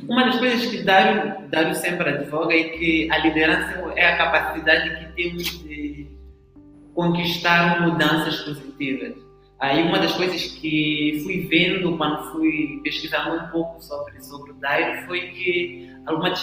[0.08, 4.98] Uma das coisas que Dário, Dário sempre advoga é que a liderança é a capacidade
[4.98, 6.08] que temos de
[6.94, 9.16] conquistar mudanças positivas.
[9.60, 14.54] Aí uma das coisas que fui vendo quando fui pesquisando um pouco sobre, sobre o
[14.56, 16.42] Dário foi que algumas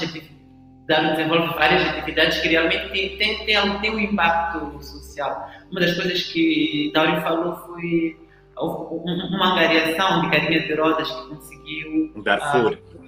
[0.87, 5.51] Dário desenvolve várias atividades que realmente têm tem, tem, tem um impacto social.
[5.71, 8.17] Uma das coisas que Dário falou foi
[8.57, 12.23] uma variação de carinha de rodas que conseguiu...
[12.23, 12.73] Darfur.
[12.73, 13.06] Uh,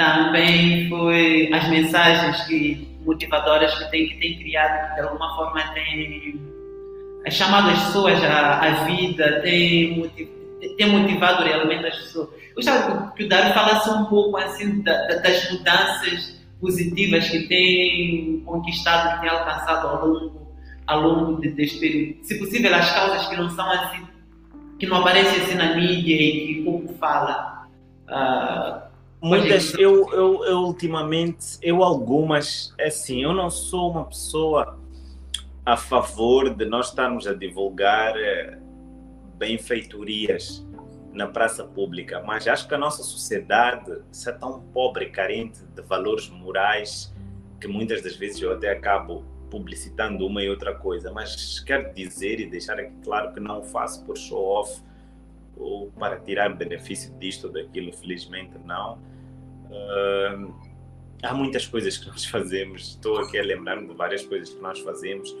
[0.00, 5.62] também foi as mensagens que, motivadoras que tem, que tem criado, que de alguma forma
[5.74, 6.40] tem
[7.30, 10.26] chamado as pessoas à, à vida, tem, motiv,
[10.78, 12.30] tem motivado realmente as pessoas.
[12.48, 17.46] Eu gostava que o Dário falasse um pouco assim da, da, das mudanças positivas que
[17.46, 20.54] tem conquistado, que tem alcançado ao longo,
[20.86, 22.24] ao longo de, deste período.
[22.24, 24.02] Se possível, as causas que não são assim,
[24.78, 27.66] que não aparecem assim na mídia e que pouco fala.
[28.08, 28.89] Uh,
[29.22, 34.78] Muitas, eu, eu, eu ultimamente, eu algumas, é assim, eu não sou uma pessoa
[35.64, 38.58] a favor de nós estarmos a divulgar eh,
[39.36, 40.66] benfeitorias
[41.12, 46.28] na praça pública, mas acho que a nossa sociedade está tão pobre carente de valores
[46.30, 47.14] morais
[47.60, 52.40] que muitas das vezes eu até acabo publicitando uma e outra coisa, mas quero dizer
[52.40, 54.80] e deixar aqui claro que não o faço por show off
[55.56, 58.98] ou para tirar benefício disto ou daquilo, felizmente não.
[61.22, 64.78] Há muitas coisas que nós fazemos, estou aqui a lembrar-me de várias coisas que nós
[64.80, 65.34] fazemos.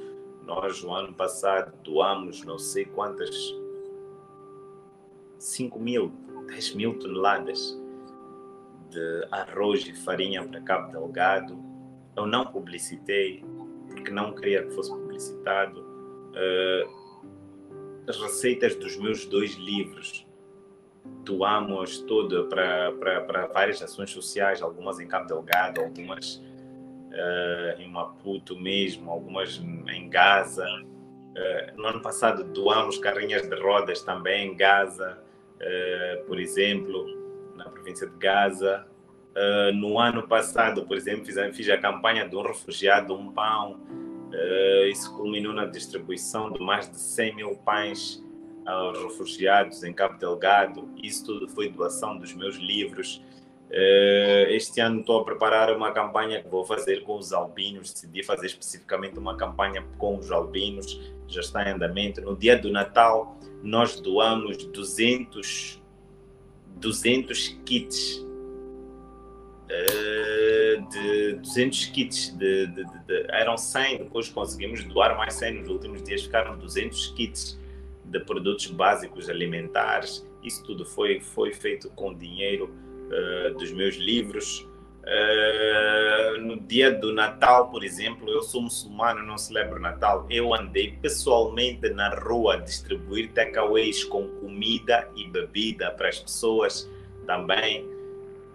[0.44, 3.34] Nós, no ano passado, doamos não sei quantas,
[5.38, 6.12] 5 mil,
[6.48, 7.78] 10 mil toneladas
[8.90, 11.58] de arroz e farinha para Cabo Delgado.
[12.16, 13.44] Eu não publicitei,
[13.88, 15.80] porque não queria que fosse publicitado.
[15.80, 17.00] Uh,
[18.08, 20.26] as receitas dos meus dois livros
[21.24, 27.88] doamos tudo para, para, para várias ações sociais, algumas em Cabo Delgado, algumas uh, em
[27.88, 29.56] Maputo mesmo, algumas
[29.88, 30.66] em Gaza.
[30.66, 35.18] Uh, no ano passado doamos carrinhas de rodas também em Gaza,
[35.56, 37.06] uh, por exemplo,
[37.56, 38.86] na província de Gaza.
[39.74, 43.78] no ano passado, por exemplo, fiz, fiz a campanha de um refugiado, um pão.
[44.90, 48.22] isso culminou na distribuição de mais de 100 mil pães
[48.70, 50.88] aos refugiados em Cabo Delgado.
[51.02, 53.22] Isso tudo foi doação dos meus livros.
[53.70, 57.92] Eh, este ano estou a preparar uma campanha que vou fazer com os albinos.
[57.92, 62.20] Decidi fazer especificamente uma campanha com os albinos, já está em andamento.
[62.20, 65.80] No dia do Natal, nós doamos 200,
[66.76, 68.26] 200 kits.
[69.68, 75.68] Eh, de 200 kits, de, de, de, eram 100, depois conseguimos doar mais 100, nos
[75.68, 77.59] últimos dias ficaram 200 kits
[78.10, 80.26] de produtos básicos alimentares.
[80.42, 82.74] Isso tudo foi, foi feito com dinheiro
[83.06, 84.66] uh, dos meus livros.
[85.02, 90.26] Uh, no dia do Natal, por exemplo, eu sou muçulmano, não celebro Natal.
[90.28, 96.90] Eu andei pessoalmente na rua a distribuir takeaways com comida e bebida para as pessoas
[97.26, 97.88] também.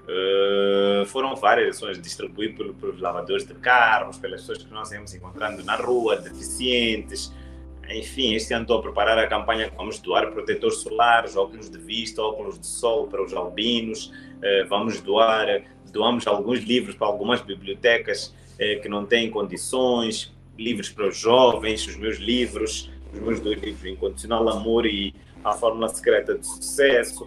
[0.08, 5.64] Uh, foram várias ações distribuídas pelos lavadores de carros, pelas pessoas que nós íamos encontrando
[5.64, 7.34] na rua, deficientes,
[7.90, 11.78] enfim, este ano estou a preparar a campanha que vamos doar protetores solares, óculos de
[11.78, 17.42] vista, óculos de sol para os albinos, eh, vamos doar, doamos alguns livros para algumas
[17.42, 23.40] bibliotecas eh, que não têm condições, livros para os jovens, os meus livros, os meus
[23.40, 27.26] dois livros, Incondicional Amor e A Fórmula Secreta de Sucesso.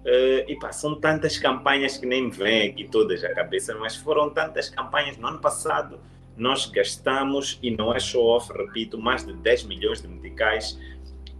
[0.00, 3.96] Uh, e pá, são tantas campanhas que nem me vêm aqui todas à cabeça, mas
[3.96, 5.18] foram tantas campanhas.
[5.18, 6.00] No ano passado,
[6.40, 10.78] nós gastamos, e não é show off, repito, mais de 10 milhões de meticais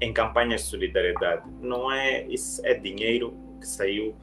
[0.01, 1.43] em campanhas de solidariedade.
[1.61, 4.15] Não é, isso é dinheiro que saiu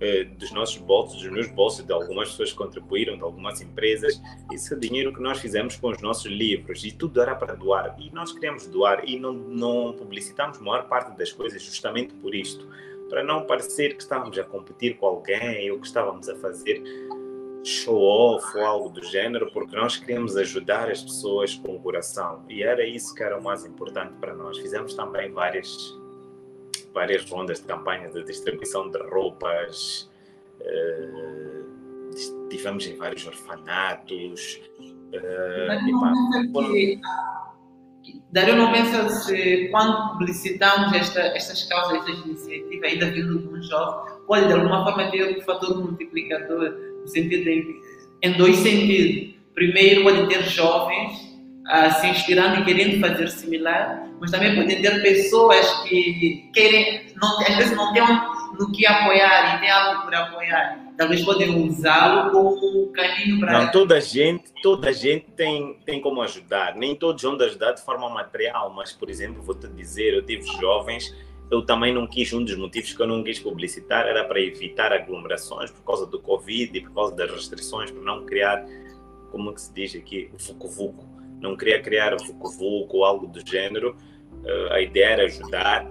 [0.00, 4.20] eh, dos nossos bolsos, dos meus bolsos, de algumas pessoas que contribuíram, de algumas empresas.
[4.52, 7.96] Isso é dinheiro que nós fizemos com os nossos livros e tudo era para doar.
[7.98, 12.34] E nós queremos doar e não, não publicitamos a maior parte das coisas justamente por
[12.34, 12.68] isto.
[13.08, 16.82] Para não parecer que estávamos a competir com alguém ou que estávamos a fazer
[17.64, 22.44] show-off ou algo do gênero, porque nós queríamos ajudar as pessoas com o coração.
[22.48, 24.58] E era isso que era o mais importante para nós.
[24.58, 25.76] Fizemos também várias,
[26.94, 30.08] várias rondas de campanha de distribuição de roupas,
[30.60, 34.60] uh, estivemos em vários orfanatos.
[35.12, 35.66] Uh,
[38.30, 43.62] Dario não pensa se quando publicitamos esta, estas causas, estas iniciativas, ainda vindo de um
[43.62, 47.80] jovem, pode de alguma forma ter um fator multiplicador no sentido em,
[48.22, 49.36] em dois sentidos.
[49.54, 51.12] Primeiro, podem ter jovens
[51.68, 57.40] ah, se inspirando e querendo fazer similar, mas também podem ter pessoas que querem, não,
[57.40, 58.02] às vezes não têm
[58.58, 60.78] no que apoiar e têm algo por apoiar.
[60.96, 63.64] Talvez podem usá-lo como um caminho para.
[63.64, 66.74] Não, toda a gente, toda a gente tem, tem como ajudar.
[66.74, 70.46] Nem todos vão ajudar de forma material, mas, por exemplo, vou te dizer, eu tive
[70.58, 71.14] jovens
[71.50, 74.92] eu também não quis, um dos motivos que eu não quis publicitar era para evitar
[74.92, 78.66] aglomerações por causa do Covid e por causa das restrições, para não criar,
[79.30, 81.04] como é que se diz aqui, o vucu-vucu.
[81.40, 83.96] Não queria criar o vucu-vucu ou algo do gênero.
[84.42, 85.86] Uh, a ideia era ajudar.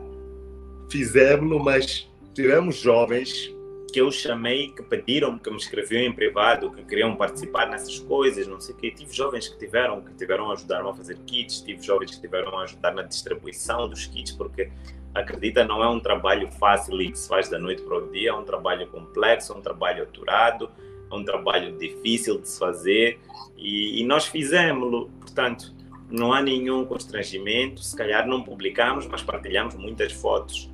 [0.91, 3.53] Fizemos, mas tivemos jovens
[3.93, 8.45] que eu chamei, que pediram, que me escreviam em privado, que queriam participar nessas coisas,
[8.45, 8.91] não sei o quê.
[8.91, 12.59] Tive jovens que tiveram, que tiveram a ajudar a fazer kits, tive jovens que tiveram
[12.59, 14.69] a ajudar na distribuição dos kits, porque
[15.15, 18.31] acredita, não é um trabalho fácil e que se faz da noite para o dia,
[18.31, 20.69] é um trabalho complexo, é um trabalho aturado,
[21.09, 23.19] é um trabalho difícil de se fazer
[23.57, 25.73] e, e nós fizemos-lo, portanto,
[26.09, 30.69] não há nenhum constrangimento, se calhar não publicamos, mas partilhamos muitas fotos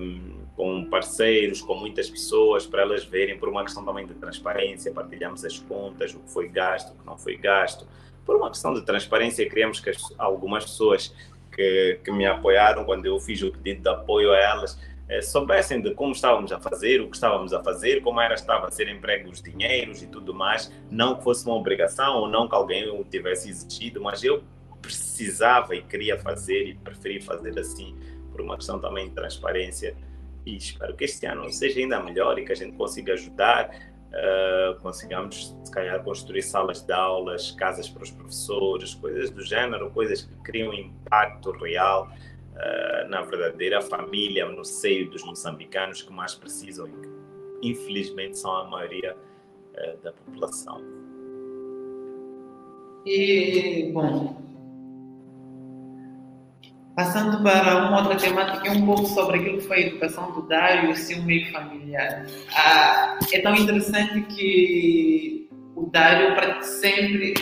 [0.00, 4.92] um, com parceiros, com muitas pessoas, para elas verem, por uma questão também de transparência,
[4.92, 7.86] partilhamos as contas, o que foi gasto, o que não foi gasto,
[8.24, 11.14] por uma questão de transparência, queremos que as, algumas pessoas
[11.60, 15.82] que, que me apoiaram quando eu fiz o pedido de apoio a elas, é, soubessem
[15.82, 18.88] de como estávamos a fazer, o que estávamos a fazer, como era estava a ser
[18.88, 22.88] emprego os dinheiros e tudo mais, não que fosse uma obrigação ou não que alguém
[22.88, 24.42] o tivesse exigido, mas eu
[24.80, 27.94] precisava e queria fazer e preferi fazer assim
[28.32, 29.94] por uma questão também de transparência.
[30.46, 34.80] E espero que este ano seja ainda melhor e que a gente consiga ajudar uh,
[34.80, 40.22] consigamos, se calhar, construir salas de aulas, casas para os professores, coisas do género, coisas
[40.22, 42.10] que criam impacto real
[42.54, 48.54] uh, na verdadeira família, no seio dos moçambicanos que mais precisam e que, infelizmente, são
[48.54, 50.82] a maioria uh, da população.
[53.06, 54.49] E, bom,
[57.00, 60.42] Passando para uma outra temática, é um pouco sobre aquilo que foi a educação do
[60.42, 62.26] Dário e o seu meio familiar.
[62.54, 67.32] Ah, é tão interessante que o Dário sempre,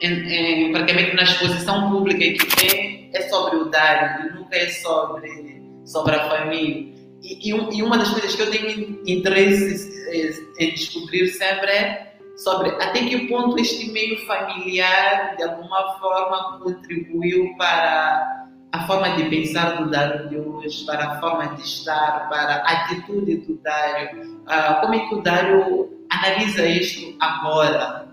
[0.00, 4.68] em, em, praticamente na exposição pública que tem, é sobre o Dário e nunca é
[4.68, 6.94] sobre, sobre a família.
[7.20, 12.70] E, e, e uma das coisas que eu tenho interesse em descobrir sempre é sobre
[12.70, 18.43] até que ponto este meio familiar, de alguma forma, contribuiu para
[18.74, 22.72] a forma de pensar do Dário de hoje, para a forma de estar, para a
[22.72, 24.40] atitude do Dário.
[24.42, 28.08] Uh, como é que o Dário analisa isto agora?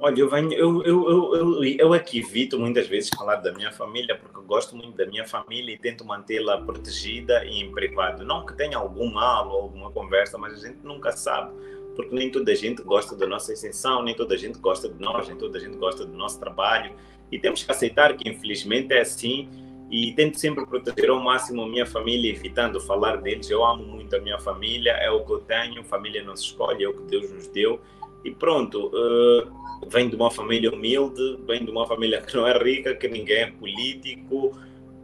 [0.00, 4.18] Olha, eu, venho, eu, eu, eu, eu, aqui evito muitas vezes falar da minha família,
[4.18, 8.24] porque gosto muito da minha família e tento mantê-la protegida e em privado.
[8.24, 11.52] Não que tenha algum mal ou alguma conversa, mas a gente nunca sabe,
[11.94, 15.00] porque nem toda a gente gosta da nossa extensão, nem toda a gente gosta de
[15.00, 16.96] nós, nem toda a gente gosta do nosso trabalho.
[17.30, 21.66] E temos que aceitar que, infelizmente, é assim e tento sempre proteger ao máximo a
[21.66, 23.48] minha família, evitando falar deles.
[23.48, 26.84] Eu amo muito a minha família, é o que eu tenho, família não se escolhe,
[26.84, 27.80] é o que Deus nos deu.
[28.22, 32.58] E pronto, uh, vem de uma família humilde, vem de uma família que não é
[32.58, 34.58] rica, que ninguém é político,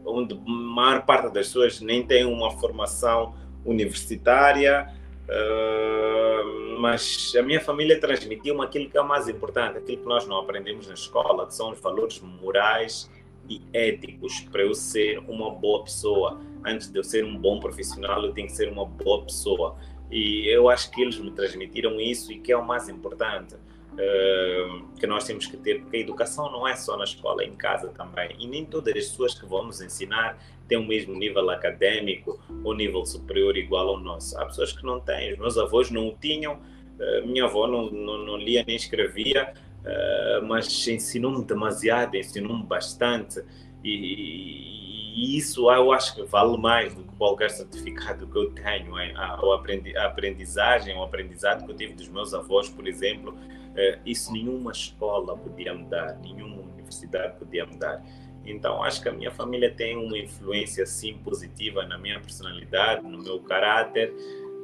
[0.05, 4.93] onde a maior parte das pessoas nem tem uma formação universitária.
[5.24, 10.26] Uh, mas a minha família transmitiu-me aquilo que é o mais importante, aquilo que nós
[10.26, 13.11] não aprendemos na escola, que são os valores morais
[13.49, 16.41] e éticos para eu ser uma boa pessoa.
[16.65, 19.77] Antes de eu ser um bom profissional, eu tenho que ser uma boa pessoa.
[20.11, 23.57] E eu acho que eles me transmitiram isso e que é o mais importante.
[23.95, 27.47] uh, que nós temos que ter, porque a educação não é só na escola, é
[27.47, 28.35] em casa também.
[28.39, 30.39] E nem todas as pessoas que vão nos ensinar
[30.69, 34.39] têm o mesmo nível acadêmico ou nível superior igual ao nosso.
[34.39, 37.91] Há pessoas que não têm, os meus avós não o tinham, uh, minha avó não,
[37.91, 43.43] não, não lia nem escrevia, uh, mas ensinou-me demasiado, ensinou-me bastante.
[43.82, 48.99] E, e, isso eu acho que vale mais do que qualquer certificado que eu tenho.
[48.99, 54.01] É, a, a aprendizagem, o aprendizado que eu tive dos meus avós, por exemplo, uh,
[54.05, 58.03] isso nenhuma escola podia me dar, nenhuma universidade podia me dar.
[58.47, 63.22] Então, acho que a minha família tem uma influência, sim, positiva na minha personalidade, no
[63.22, 64.12] meu caráter,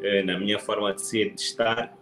[0.03, 1.97] eh, na minha forma de ser, de estar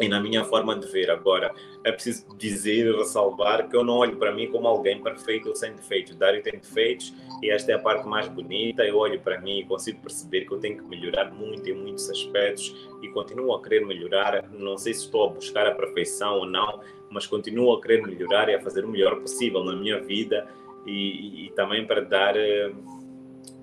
[0.00, 1.10] e na minha forma de ver.
[1.10, 5.48] Agora, é preciso dizer e ressalvar que eu não olho para mim como alguém perfeito
[5.48, 6.14] ou sem defeitos.
[6.16, 8.84] Dário tem defeitos e esta é a parte mais bonita.
[8.84, 12.08] Eu olho para mim e consigo perceber que eu tenho que melhorar muito em muitos
[12.10, 14.48] aspectos e continuo a querer melhorar.
[14.50, 16.80] Não sei se estou a buscar a perfeição ou não,
[17.10, 20.46] mas continuo a querer melhorar e a fazer o melhor possível na minha vida
[20.86, 22.72] e, e, e também para dar, eh,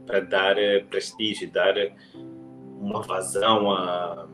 [0.06, 1.76] para dar eh, prestígio, dar
[2.80, 4.28] uma vazão a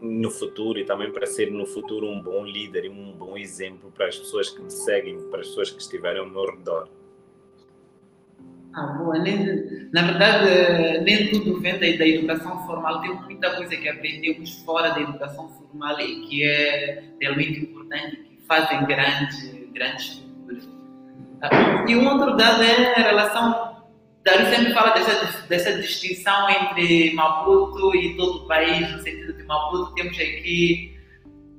[0.00, 3.90] no futuro e também para ser no futuro um bom líder e um bom exemplo
[3.90, 6.88] para as pessoas que me seguem, para as pessoas que estiverem ao meu redor.
[8.74, 9.16] Ah, boa.
[9.92, 13.00] Na verdade, nem tudo vem da educação formal.
[13.00, 18.42] Tem muita coisa que aprendemos fora da educação formal e que é realmente importante, que
[18.46, 20.22] fazem grandes, grandes.
[21.40, 23.76] Ah, e um outro dado é a relação
[24.26, 29.94] Davi sempre fala dessa, dessa distinção entre Maputo e todo o país, no sentido Maputo
[29.94, 30.96] temos aqui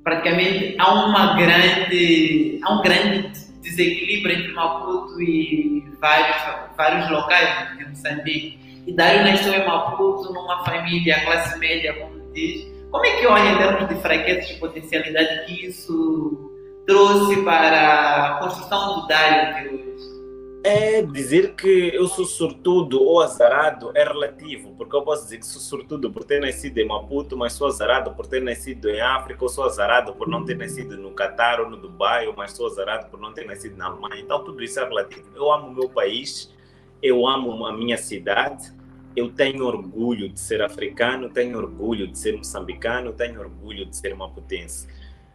[0.04, 3.32] praticamente há uma grande há um grande
[3.62, 6.36] desequilíbrio entre Maputo e vários
[6.76, 8.58] vários locais de Moçambique.
[8.86, 12.66] E Dário nasceu em Maputo numa família classe média, como diz.
[12.90, 16.50] Como é que olha em termos de fraquezas e potencialidade que isso
[16.86, 20.17] trouxe para a construção do Dário de hoje?
[20.64, 25.46] É dizer que eu sou sortudo ou azarado é relativo, porque eu posso dizer que
[25.46, 29.42] sou sortudo por ter nascido em Maputo, mas sou azarado por ter nascido em África,
[29.42, 33.08] ou sou azarado por não ter nascido no Catar ou no Dubai, mas sou azarado
[33.08, 34.20] por não ter nascido na Alemanha.
[34.20, 35.28] Então tudo isso é relativo.
[35.34, 36.52] Eu amo o meu país,
[37.00, 38.72] eu amo a minha cidade,
[39.14, 44.14] eu tenho orgulho de ser africano, tenho orgulho de ser moçambicano, tenho orgulho de ser
[44.14, 44.88] maputense.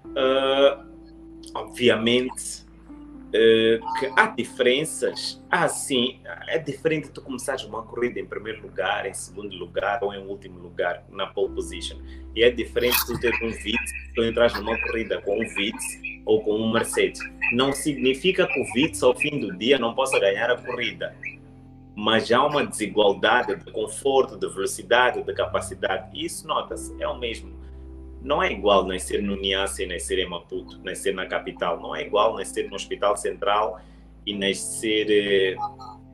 [0.05, 0.85] Uh,
[1.55, 2.65] obviamente
[3.35, 5.43] eh, que há diferenças.
[5.49, 10.13] Ah, sim, é diferente tu começares uma corrida em primeiro lugar, em segundo lugar ou
[10.13, 11.97] em último lugar, na pole position.
[12.35, 15.83] E é diferente tu ter um Vitz, tu entras numa corrida com um Vitz
[16.25, 17.19] ou com um Mercedes.
[17.53, 21.15] Não significa que o Vitz, ao fim do dia, não possa ganhar a corrida.
[21.95, 26.09] Mas há uma desigualdade de conforto, de velocidade, de capacidade.
[26.13, 27.62] E isso nota-se, é o mesmo
[28.23, 31.79] não é igual nascer no Niassa e nascer em Maputo, nascer na capital.
[31.79, 33.81] Não é igual nascer no Hospital Central
[34.25, 35.55] e nascer eh,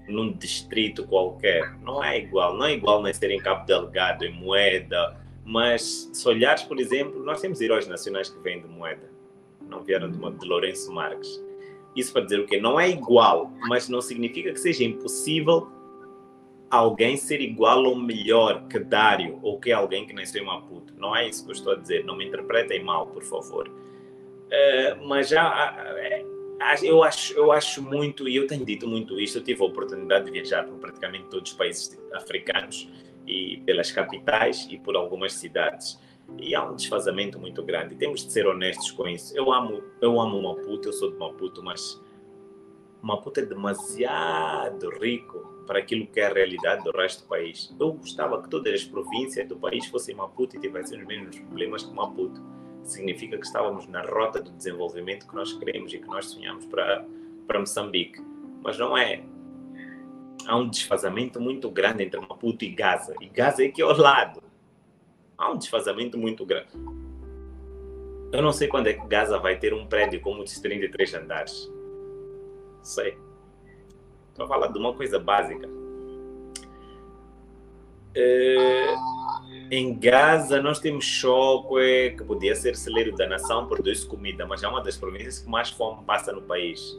[0.07, 1.71] num distrito qualquer.
[1.83, 2.57] Não é igual.
[2.57, 5.17] Não é igual nascer em Cabo Delgado, em Moeda.
[5.45, 9.09] Mas se olhares, por exemplo, nós temos heróis nacionais que vêm de Moeda.
[9.67, 11.39] Não vieram de, de Lourenço Marques.
[11.95, 12.59] Isso para dizer o quê?
[12.59, 15.67] Não é igual, mas não significa que seja impossível
[16.69, 20.93] alguém ser igual ou melhor que Dário ou que alguém que nasceu em Maputo.
[20.97, 22.05] Não é isso que eu estou a dizer.
[22.05, 23.67] Não me interpretem mal, por favor.
[23.67, 26.39] Uh, mas já uh,
[26.83, 30.25] eu acho, eu acho muito, e eu tenho dito muito isto, eu tive a oportunidade
[30.25, 32.89] de viajar por praticamente todos os países africanos
[33.25, 35.99] e pelas capitais e por algumas cidades.
[36.37, 37.95] E há um desfazamento muito grande.
[37.95, 39.35] Temos de ser honestos com isso.
[39.35, 41.99] Eu amo, eu amo Maputo, eu sou de Maputo, mas
[43.01, 47.71] Maputo é demasiado rico para aquilo que é a realidade do resto do país.
[47.79, 51.83] Eu gostava que todas as províncias do país fossem Maputo e tivessem os mesmos problemas
[51.83, 52.41] que Maputo.
[52.83, 57.05] Significa que estávamos na rota do desenvolvimento que nós queremos e que nós sonhamos para,
[57.45, 58.19] para Moçambique.
[58.63, 59.21] Mas não é.
[60.47, 63.13] Há um desfazamento muito grande entre Maputo e Gaza.
[63.21, 64.41] E Gaza é aqui ao lado.
[65.37, 66.73] Há um desfazamento muito grande.
[68.33, 71.71] Eu não sei quando é que Gaza vai ter um prédio com muitos 33 andares.
[72.81, 73.28] Sei
[74.39, 75.67] para falar de uma coisa básica.
[78.15, 78.95] É,
[79.69, 84.67] em Gaza nós temos Choque, que podia ser celeiro da nação, produz comida, mas é
[84.67, 86.97] uma das províncias que mais fome passa no país.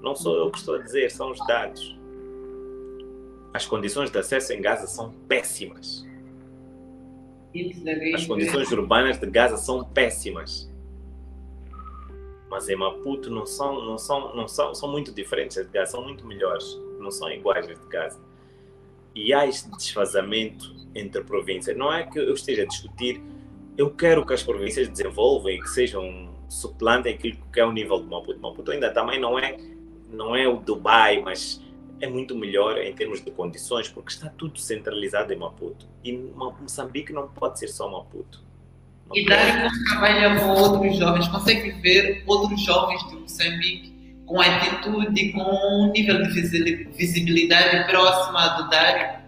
[0.00, 1.96] Não sou eu que estou a dizer, são os dados.
[3.54, 6.04] As condições de acesso em Gaza são péssimas.
[8.14, 10.71] As condições urbanas de Gaza são péssimas
[12.52, 15.92] mas em Maputo não são, não são, não são, são muito diferentes as de Gaza,
[15.92, 18.20] são muito melhores, não são iguais as de Gaza.
[19.14, 21.76] E há este desfazamento entre províncias.
[21.76, 23.20] Não é que eu esteja a discutir
[23.76, 28.00] eu quero que as províncias desenvolvam e que sejam suplantem aquilo que é o nível
[28.00, 28.38] de Maputo.
[28.40, 29.56] Maputo ainda também não é
[30.10, 31.62] não é o Dubai, mas
[31.98, 35.88] é muito melhor em termos de condições, porque está tudo centralizado em Maputo.
[36.04, 38.41] E Moçambique não pode ser só Maputo.
[39.14, 43.92] E Dário, quando trabalha com outros jovens, consegue ver outros jovens de Moçambique
[44.26, 49.22] com atitude, com um nível de visibilidade próxima do Dário?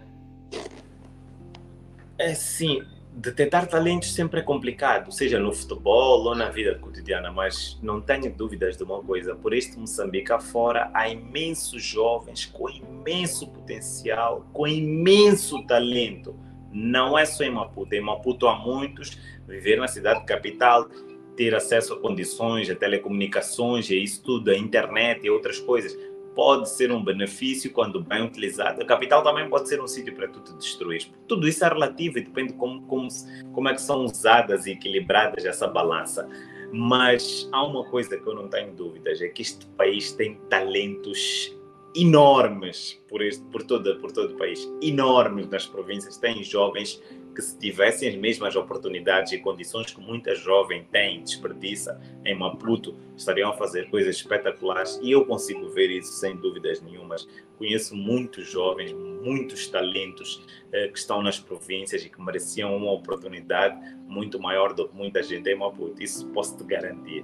[2.17, 2.81] É sim,
[3.15, 8.33] detectar talentos sempre é complicado, seja no futebol ou na vida cotidiana, mas não tenho
[8.33, 14.67] dúvidas de uma coisa: por este Moçambique afora, há imensos jovens com imenso potencial, com
[14.67, 16.35] imenso talento.
[16.71, 19.17] Não é só em Maputo, em Maputo há muitos,
[19.47, 20.89] viver na cidade capital,
[21.35, 25.97] ter acesso a condições, a telecomunicações, e isso tudo, a internet e outras coisas
[26.35, 28.81] pode ser um benefício quando bem utilizado.
[28.81, 31.07] A capital também pode ser um sítio para tu te destruir.
[31.27, 33.07] Tudo isso é relativo e depende como, como,
[33.53, 36.27] como é que são usadas e equilibradas essa balança.
[36.73, 41.55] Mas há uma coisa que eu não tenho dúvidas, é que este país tem talentos
[41.95, 47.01] enormes por, este, por, toda, por todo o país, enormes nas províncias, tem jovens
[47.35, 52.95] que se tivessem as mesmas oportunidades e condições que muita jovem tem, desperdiça em Maputo,
[53.15, 57.27] estariam a fazer coisas espetaculares e eu consigo ver isso sem dúvidas nenhumas.
[57.57, 63.77] Conheço muitos jovens, muitos talentos eh, que estão nas províncias e que mereciam uma oportunidade
[64.07, 66.01] muito maior do que muita gente em Maputo.
[66.01, 67.23] Isso posso te garantir.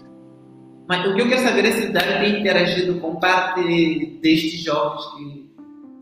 [0.87, 4.61] Mas o que eu quero saber é se o Dário tem interagido com parte destes
[4.61, 5.51] jovens que...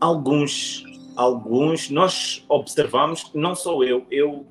[0.00, 0.82] Alguns,
[1.20, 4.46] alguns nós observamos, não sou eu, eu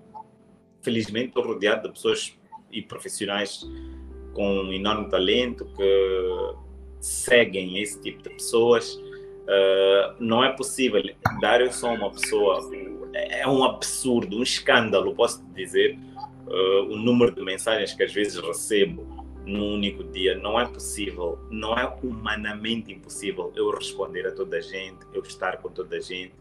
[0.84, 2.38] felizmente estou rodeado de pessoas
[2.72, 3.68] e profissionais
[4.36, 6.56] com um enorme talento que
[7.00, 8.94] seguem esse tipo de pessoas.
[8.94, 11.02] Uh, não é possível
[11.42, 12.70] dar eu sou uma pessoa
[13.16, 15.98] é um absurdo, um escândalo, posso dizer,
[16.46, 20.38] uh, o número de mensagens que às vezes recebo num único dia.
[20.38, 25.58] Não é possível, não é humanamente impossível eu responder a toda a gente, eu estar
[25.58, 26.34] com toda a gente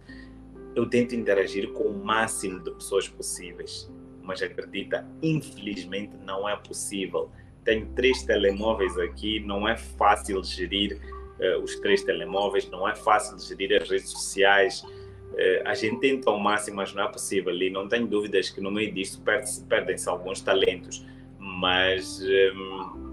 [0.79, 3.91] eu tento interagir com o máximo de pessoas possíveis,
[4.23, 7.33] mas acredita, infelizmente não é possível.
[7.65, 11.01] Tenho três telemóveis aqui, não é fácil gerir
[11.41, 14.83] uh, os três telemóveis, não é fácil gerir as redes sociais.
[14.83, 17.53] Uh, a gente tenta ao máximo, mas não é possível.
[17.53, 19.21] E não tenho dúvidas que no meio disso
[19.69, 21.05] perdem-se alguns talentos,
[21.41, 22.23] mas.
[22.23, 23.08] Um,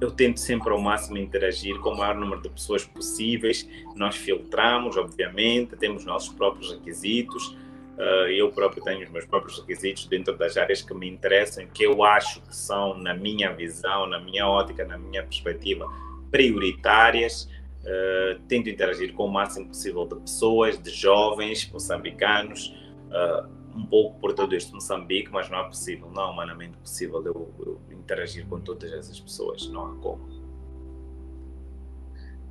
[0.00, 3.68] eu tento sempre ao máximo interagir com o maior número de pessoas possíveis.
[3.96, 7.48] Nós filtramos, obviamente, temos nossos próprios requisitos.
[7.96, 11.82] Uh, eu próprio tenho os meus próprios requisitos dentro das áreas que me interessam, que
[11.82, 15.84] eu acho que são, na minha visão, na minha ótica, na minha perspectiva,
[16.30, 17.50] prioritárias.
[17.82, 22.72] Uh, tento interagir com o máximo possível de pessoas, de jovens moçambicanos.
[23.08, 27.24] Uh, um pouco por todo este Moçambique, mas não é possível, não é humanamente possível
[27.24, 30.26] eu, eu interagir com todas essas pessoas, não há como.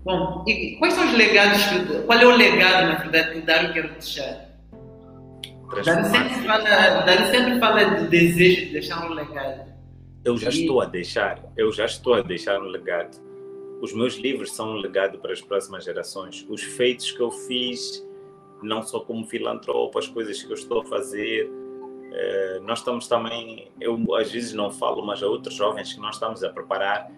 [0.04, 1.62] Bom, e quais são os legados,
[2.06, 4.48] qual é o legado, na verdade, que o Dário quer deixar?
[5.84, 9.74] Dário sempre, fala, Dário sempre fala de desejo de deixar um legado.
[10.24, 10.62] Eu já e...
[10.62, 13.18] estou a deixar, eu já estou a deixar um legado.
[13.82, 16.46] Os meus livros são um legado para as próximas gerações.
[16.50, 18.06] Os feitos que eu fiz
[18.64, 21.52] não só como filantropo, as coisas que eu estou a fazer.
[22.08, 26.16] Uh, nós estamos também, eu às vezes não falo, mas há outros jovens que nós
[26.16, 27.12] estamos a preparar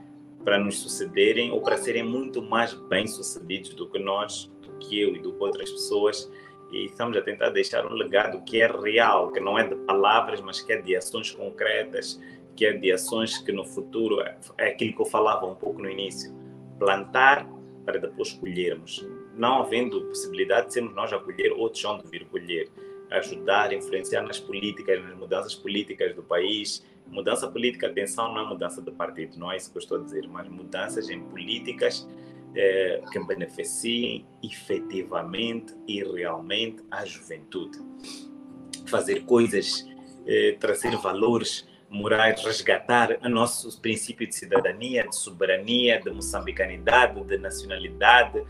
[0.44, 5.16] para nos sucederem ou para serem muito mais bem-sucedidos do que nós, do que eu
[5.16, 6.32] e do que outras pessoas.
[6.72, 10.40] E estamos a tentar deixar um legado que é real, que não é de palavras,
[10.42, 12.20] mas que é de ações concretas,
[12.56, 15.90] que é de ações que no futuro é aquilo que eu falava um pouco no
[15.90, 16.34] início.
[16.78, 17.48] Plantar
[17.86, 19.06] para depois colhermos
[19.40, 22.70] não havendo possibilidade de sermos nós a colher, outros vão vir colher,
[23.12, 26.86] ajudar, influenciar nas políticas, nas mudanças políticas do país.
[27.08, 30.04] Mudança política, atenção, não é mudança de partido, não é isso que eu estou a
[30.04, 32.08] dizer, mas mudanças em políticas
[32.56, 37.80] eh, que beneficiem efetivamente e realmente a juventude.
[38.88, 39.88] Fazer coisas,
[40.28, 47.38] eh, trazer valores morais, resgatar o nosso princípio de cidadania, de soberania, de moçambicanidade, de
[47.38, 48.44] nacionalidade,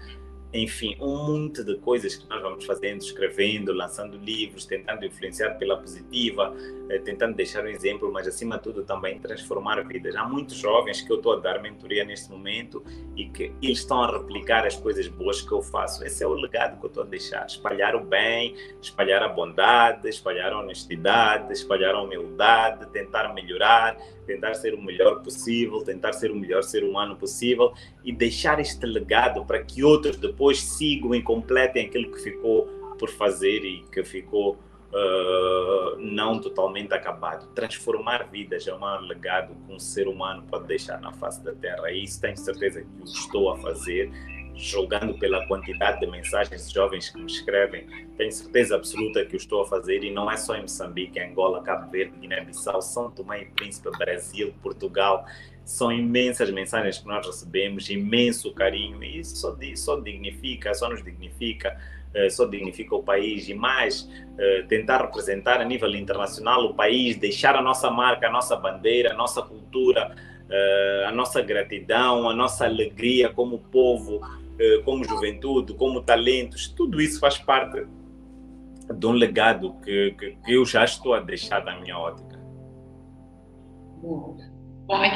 [0.52, 5.78] enfim, um monte de coisas que nós vamos fazendo, escrevendo, lançando livros, tentando influenciar pela
[5.78, 6.56] positiva,
[6.90, 10.16] eh, tentando deixar um exemplo, mas acima de tudo também transformar vidas.
[10.16, 12.84] Há muitos jovens que eu estou a dar mentoria neste momento
[13.16, 16.04] e que eles estão a replicar as coisas boas que eu faço.
[16.04, 20.10] Esse é o legado que eu estou a deixar: espalhar o bem, espalhar a bondade,
[20.10, 23.98] espalhar a honestidade, espalhar a humildade, tentar melhorar,
[24.30, 27.74] tentar ser o melhor possível, tentar ser o melhor ser humano possível
[28.04, 32.68] e deixar este legado para que outros depois sigam e completem aquilo que ficou
[33.00, 37.48] por fazer e que ficou uh, não totalmente acabado.
[37.56, 41.92] Transformar vidas é um legado que um ser humano pode deixar na face da Terra.
[41.92, 44.12] E isso tenho certeza que estou a fazer,
[44.60, 47.88] julgando pela quantidade de mensagens de jovens que me escrevem.
[48.18, 51.64] Tenho certeza absoluta que o estou a fazer e não é só em Moçambique, Angola,
[51.64, 55.26] Cabo Verde, Guiné-Bissau, São Tomé e Príncipe, Brasil, Portugal.
[55.64, 61.04] São imensas mensagens que nós recebemos, imenso carinho, e isso só, só dignifica, só nos
[61.04, 61.78] dignifica
[62.14, 67.18] eh, só dignifica o país e mais eh, tentar representar a nível internacional o país,
[67.18, 70.16] deixar a nossa marca, a nossa bandeira, a nossa cultura,
[70.50, 74.22] eh, a nossa gratidão, a nossa alegria como povo,
[74.84, 77.86] como juventude, como talentos, tudo isso faz parte
[78.94, 82.40] de um legado que, que, que eu já estou a deixar da minha ótica.
[84.02, 84.38] Bom,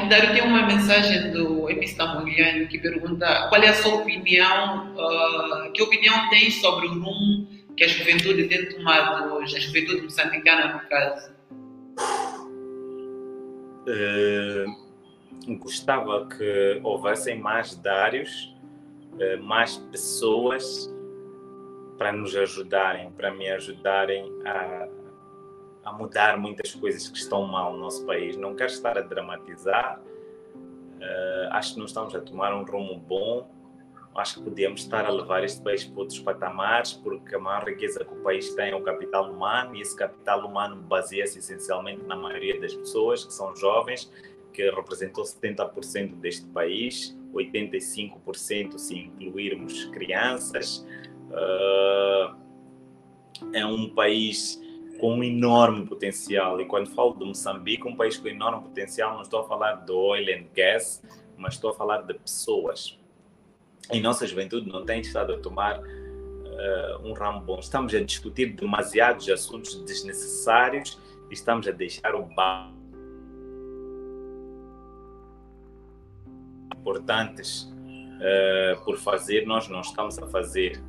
[0.08, 5.72] Dário tem uma mensagem do MC Tamogliani que pergunta qual é a sua opinião, uh,
[5.72, 10.74] que opinião tem sobre o rumo que a juventude tem tomado hoje, a juventude moçambicana
[10.74, 11.34] no caso?
[13.88, 18.53] Uh, gostava que houvessem mais Dários,
[19.42, 20.94] mais pessoas
[21.98, 24.88] para nos ajudarem, para me ajudarem a
[25.84, 28.38] a mudar muitas coisas que estão mal no nosso país.
[28.38, 33.50] Não quero estar a dramatizar, uh, acho que não estamos a tomar um rumo bom.
[34.16, 38.06] Acho que podíamos estar a levar este país para outros patamares, porque a maior riqueza
[38.06, 42.16] que o país tem é o capital humano, e esse capital humano baseia-se essencialmente na
[42.16, 44.12] maioria das pessoas, que são jovens,
[44.54, 50.86] que representou 70% deste país, 85% se incluirmos crianças.
[51.30, 52.36] Uh,
[53.54, 54.62] é um país
[55.00, 56.62] com um enorme potencial.
[56.62, 59.92] E quando falo de Moçambique, um país com enorme potencial, não estou a falar de
[59.92, 61.04] oil and gas,
[61.38, 62.98] mas estou a falar de pessoas.
[63.92, 67.60] E nossa juventude não tem estado a tomar uh, um ramo bom.
[67.60, 70.98] Estamos a discutir demasiados assuntos desnecessários
[71.30, 72.72] e estamos a deixar o bar
[76.84, 77.72] importantes
[78.20, 80.84] uh, por fazer, nós não estamos a fazer.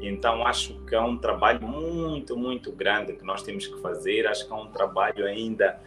[0.00, 4.26] Então, acho que é um trabalho muito, muito grande que nós temos que fazer.
[4.26, 5.80] Acho que é um trabalho ainda.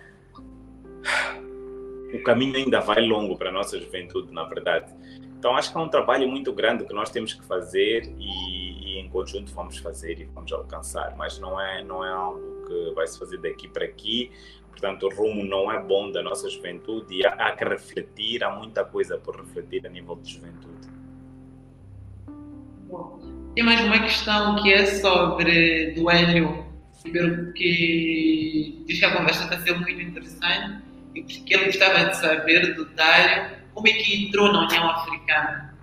[2.14, 4.94] O caminho ainda vai longo para a nossa juventude, na verdade.
[5.38, 9.00] Então, acho que é um trabalho muito grande que nós temos que fazer e, e
[9.00, 11.16] em conjunto vamos fazer e vamos alcançar.
[11.18, 14.30] Mas não é, não é algo que vai se fazer daqui para aqui.
[14.72, 18.44] Portanto, o rumo não é bom da nossa juventude e há, que refletir.
[18.44, 20.90] Há muita coisa por refletir a nível de juventude.
[22.88, 23.20] Bom.
[23.54, 26.66] Tem mais uma questão que é sobre do Hélio
[27.56, 30.84] que diz que a conversa está sendo muito interessante
[31.16, 35.74] e que ele gostava de saber do Dário como é que entrou na União Africana.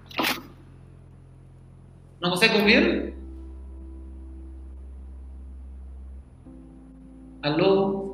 [2.20, 3.14] Não consegue ouvir?
[7.42, 8.07] Alô?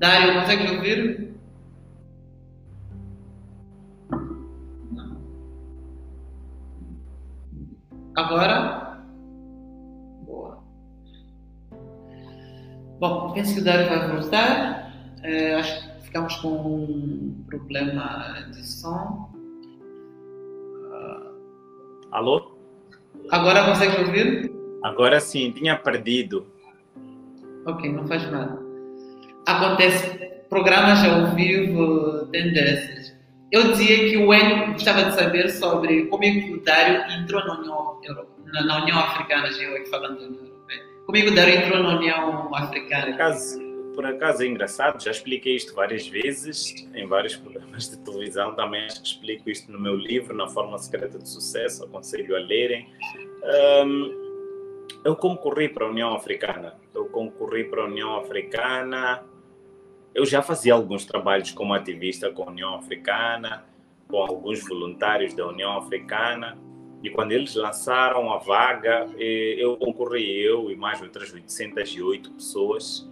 [0.00, 1.34] Dário, consegue ouvir?
[8.16, 9.04] Agora?
[10.24, 10.64] Boa.
[12.98, 14.90] Bom, penso que o Dário vai voltar.
[15.22, 19.28] É, acho que ficamos com um problema de som.
[22.10, 22.52] Alô?
[23.30, 24.50] Agora consegue ouvir?
[24.82, 26.46] Agora sim, tinha perdido.
[27.66, 28.69] Ok, não faz nada.
[29.50, 30.08] Acontece,
[30.48, 33.12] programas ao vivo tendências.
[33.50, 37.44] Eu dizia que o Enio gostava de saber sobre como é que o Dário entrou
[37.44, 38.00] na União,
[38.46, 40.82] na, na União Africana, já eu aqui falando da União Europeia.
[41.04, 43.06] Como é que o Dário entrou na União Africana?
[43.06, 43.60] Por acaso,
[43.96, 48.86] por acaso é engraçado, já expliquei isto várias vezes em vários programas de televisão, também
[48.86, 52.88] explico isto no meu livro, na Forma Secreta de Sucesso, aconselho a lerem.
[53.84, 54.30] Um,
[55.04, 56.74] eu concorri para a União Africana.
[56.94, 59.24] Eu concorri para a União Africana
[60.14, 63.64] eu já fazia alguns trabalhos como ativista com a União Africana,
[64.08, 66.58] com alguns voluntários da União Africana,
[67.02, 73.08] e quando eles lançaram a vaga, eh, eu concorri, eu e mais outras 808 pessoas,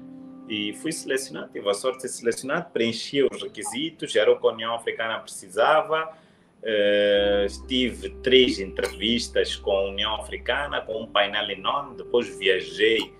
[0.48, 4.46] e fui selecionado, tive a sorte de ser selecionado, preenchi os requisitos, era o que
[4.46, 6.12] a União Africana precisava,
[6.60, 11.96] Uh, tive três entrevistas com a União Africana, com um painel enorme.
[11.96, 13.14] Depois viajei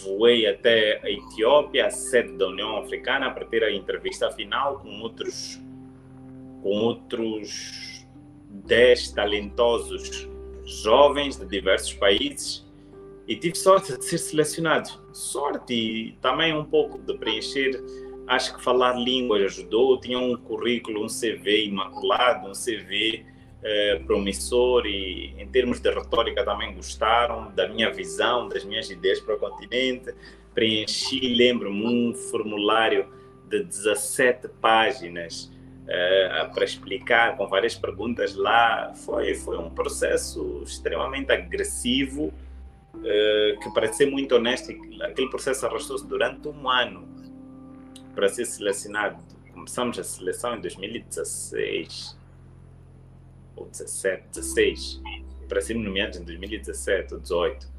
[0.00, 5.00] voei até a Etiópia, a sede da União Africana, para ter a entrevista final com
[5.00, 5.60] outros,
[6.62, 8.06] com outros
[8.48, 10.28] 10 talentosos
[10.64, 12.70] jovens de diversos países
[13.26, 14.90] e tive sorte de ser selecionado.
[15.12, 17.82] Sorte e também um pouco de preencher.
[18.26, 19.98] Acho que falar línguas ajudou.
[20.00, 23.24] Tinha um currículo, um CV imaculado, um CV
[23.64, 29.20] eh, promissor e em termos de retórica também gostaram da minha visão, das minhas ideias
[29.20, 30.12] para o continente.
[30.52, 33.06] Preenchi, lembro-me, um formulário
[33.48, 35.44] de 17 páginas
[35.84, 38.92] uh, para explicar com várias perguntas lá.
[38.94, 42.32] Foi, foi um processo extremamente agressivo,
[42.96, 47.08] uh, que para ser muito honesto, aquele processo arrastou-se durante um ano
[48.12, 49.22] para ser selecionado.
[49.52, 52.21] Começamos a seleção em 2016
[53.56, 55.00] ou 17, 16,
[55.48, 57.72] para sermos nomeados em 2017 ou 18.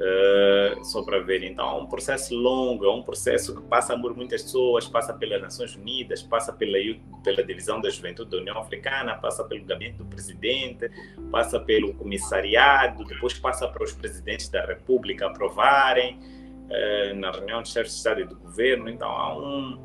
[0.00, 4.16] Uh, só para ver, então, é um processo longo, é um processo que passa por
[4.16, 6.78] muitas pessoas, passa pelas Nações Unidas, passa pela,
[7.22, 10.90] pela Divisão da Juventude da União Africana, passa pelo gabinete do presidente,
[11.30, 17.68] passa pelo comissariado, depois passa para os presidentes da República aprovarem, uh, na reunião de
[17.68, 19.78] chefes de Estado e do governo, então há, um,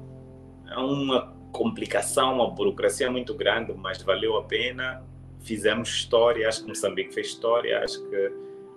[0.69, 5.03] há uma complicação, uma burocracia muito grande, mas valeu a pena
[5.45, 8.31] fizemos história, acho que Moçambique fez história, acho que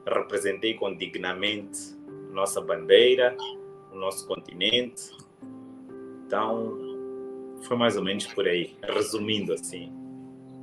[0.06, 1.96] representei com dignamente
[2.32, 3.36] nossa bandeira,
[3.92, 5.10] o nosso continente.
[6.26, 6.78] Então,
[7.62, 9.92] foi mais ou menos por aí, resumindo assim.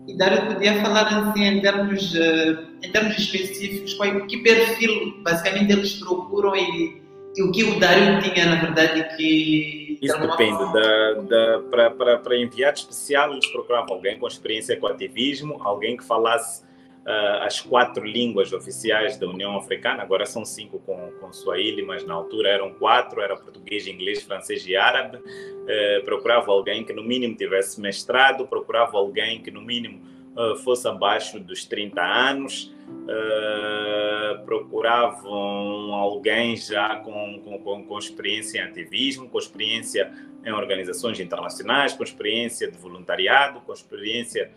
[0.07, 5.71] E Dário podia falar assim em termos, uh, em termos específicos, qual, que perfil basicamente
[5.71, 7.01] eles procuram e,
[7.35, 10.57] e o que o Dário tinha, na verdade, que isso depende.
[10.73, 16.63] Da, da, Para enviado especial, eles procuravam alguém com experiência com ativismo, alguém que falasse
[17.05, 20.03] uh, as quatro línguas oficiais da União Africana.
[20.03, 24.65] Agora são cinco com, com Swahili, mas na altura eram quatro: era português, inglês, francês
[24.67, 25.17] e árabe.
[25.17, 30.01] Uh, procurava alguém que no mínimo tivesse mestrado, procurava alguém que no mínimo
[30.35, 32.74] uh, fosse abaixo dos 30 anos.
[33.05, 40.11] Uh, procuravam alguém já com, com, com, experiência em ativismo, com experiência
[40.43, 44.51] em organizações internacionais, com experiência de voluntariado, com experiência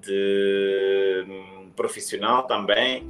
[0.00, 3.02] de um, profissional também.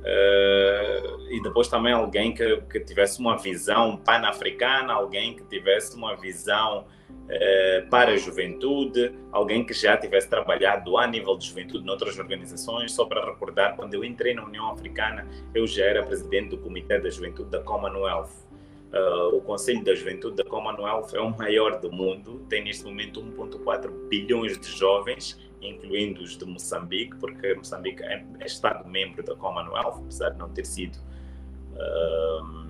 [0.00, 6.16] Uh, e depois também alguém que, que tivesse uma visão pan-africana, alguém que tivesse uma
[6.16, 6.86] visão
[7.32, 12.18] eh, para a juventude, alguém que já tivesse trabalhado a nível de juventude em outras
[12.18, 12.92] organizações.
[12.92, 16.98] Só para recordar, quando eu entrei na União Africana, eu já era presidente do Comitê
[16.98, 18.30] da Juventude da Commonwealth.
[18.92, 23.22] Uh, o Conselho da Juventude da Commonwealth é o maior do mundo, tem neste momento
[23.22, 30.00] 1,4 bilhões de jovens, incluindo os de Moçambique, porque Moçambique é, é Estado-membro da Commonwealth,
[30.00, 30.98] apesar de não ter sido.
[31.76, 32.60] Uh,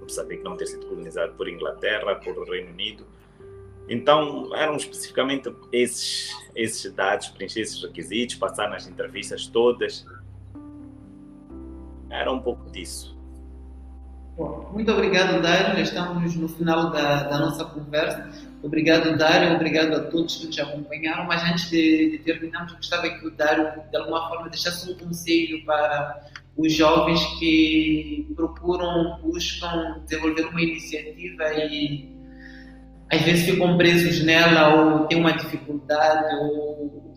[0.00, 3.06] Moçambique não ter sido colonizado por Inglaterra, por Reino Unido,
[3.88, 10.06] então, eram especificamente esses, esses dados, preencher esses requisitos, passar nas entrevistas todas.
[12.10, 13.12] Era um pouco disso.
[14.72, 15.76] Muito obrigado, Dário.
[15.76, 18.30] Já estamos no final da, da, nossa conversa.
[18.62, 19.54] Obrigado, Dário.
[19.54, 21.26] Obrigado a todos que nos acompanharam.
[21.26, 25.64] Mas antes de, de terminarmos, gostava que o Dário, de alguma forma, deixasse um conselho
[25.66, 26.24] para
[26.56, 32.11] os jovens que procuram, buscam desenvolver uma iniciativa e
[33.12, 37.12] às vezes ficam presos nela ou têm uma dificuldade ou,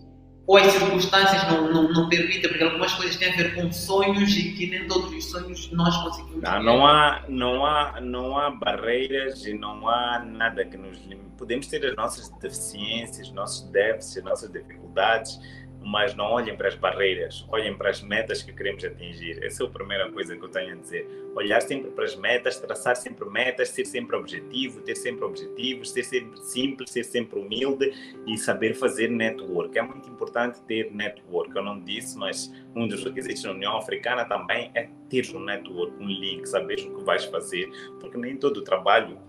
[0.45, 4.35] ou as circunstâncias não, não, não permitem, porque algumas coisas têm a ver com sonhos
[4.35, 8.49] e que nem todos os sonhos nós conseguimos não, não há não há não há
[8.51, 11.25] barreiras e não há nada que nos limite.
[11.37, 15.39] Podemos ter as nossas deficiências nossos déficits nossas dificuldades
[15.85, 19.37] mas não olhem para as barreiras, olhem para as metas que queremos atingir.
[19.43, 21.07] Essa é a primeira coisa que eu tenho a dizer.
[21.35, 26.03] Olhar sempre para as metas, traçar sempre metas, ser sempre objetivo, ter sempre objetivos, ser
[26.03, 27.93] sempre simples, ser sempre humilde
[28.25, 29.77] e saber fazer network.
[29.77, 31.55] É muito importante ter network.
[31.55, 35.95] Eu não disse, mas um dos requisitos da União Africana também é ter um network,
[36.01, 37.69] um link, saber o que vais fazer,
[37.99, 39.19] porque nem todo o trabalho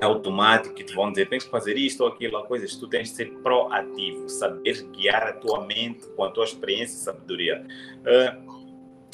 [0.00, 3.16] automático que te vão dizer tens que fazer isto ou aquilo, coisas, tu tens de
[3.16, 7.64] ser proativo, saber guiar a tua mente com a tua experiência e sabedoria.
[8.00, 8.66] Uh,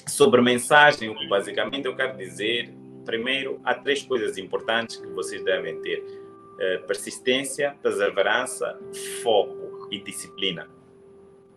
[0.08, 2.72] sobre mensagem, o que basicamente eu quero dizer,
[3.04, 8.78] primeiro, há três coisas importantes que vocês devem ter: uh, persistência, perseverança,
[9.22, 10.68] foco e disciplina.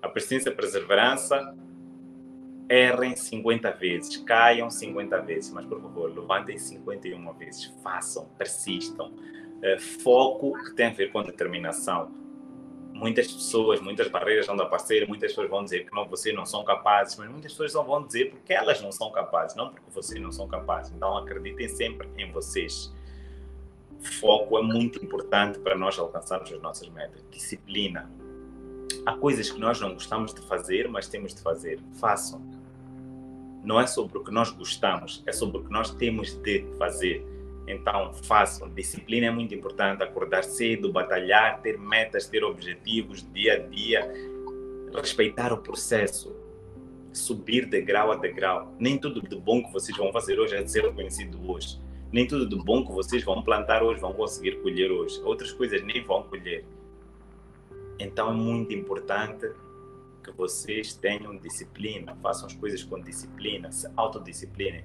[0.01, 1.55] A persistência a perseverança
[2.69, 9.13] errem 50 vezes, caiam 50 vezes, mas por favor, levantem 51 vezes, façam, persistam.
[9.57, 12.11] Uh, foco que tem a ver com determinação.
[12.93, 16.63] Muitas pessoas, muitas barreiras vão aparecer, muitas pessoas vão dizer que não, vocês não são
[16.63, 20.21] capazes, mas muitas pessoas só vão dizer porque elas não são capazes, não porque vocês
[20.21, 20.93] não são capazes.
[20.95, 22.93] Então acreditem sempre em vocês.
[24.19, 27.23] Foco é muito importante para nós alcançarmos as nossas metas.
[27.31, 28.09] Disciplina.
[29.05, 31.79] Há coisas que nós não gostamos de fazer, mas temos de fazer.
[31.99, 32.54] Façam
[33.65, 37.25] não é sobre o que nós gostamos, é sobre o que nós temos de fazer.
[37.67, 38.69] Então, façam.
[38.69, 40.03] Disciplina é muito importante.
[40.03, 44.35] Acordar cedo, batalhar, ter metas, ter objetivos dia a dia.
[44.93, 46.33] respeitar o processo,
[47.11, 48.73] subir de grau a degrau.
[48.79, 51.81] Nem tudo de bom que vocês vão fazer hoje é ser reconhecido hoje.
[52.13, 55.19] Nem tudo de bom que vocês vão plantar hoje vão conseguir colher hoje.
[55.23, 56.63] Outras coisas nem vão colher.
[57.99, 59.51] Então é muito importante
[60.25, 64.83] que vocês tenham disciplina, façam as coisas com disciplina, se autodisciplinem.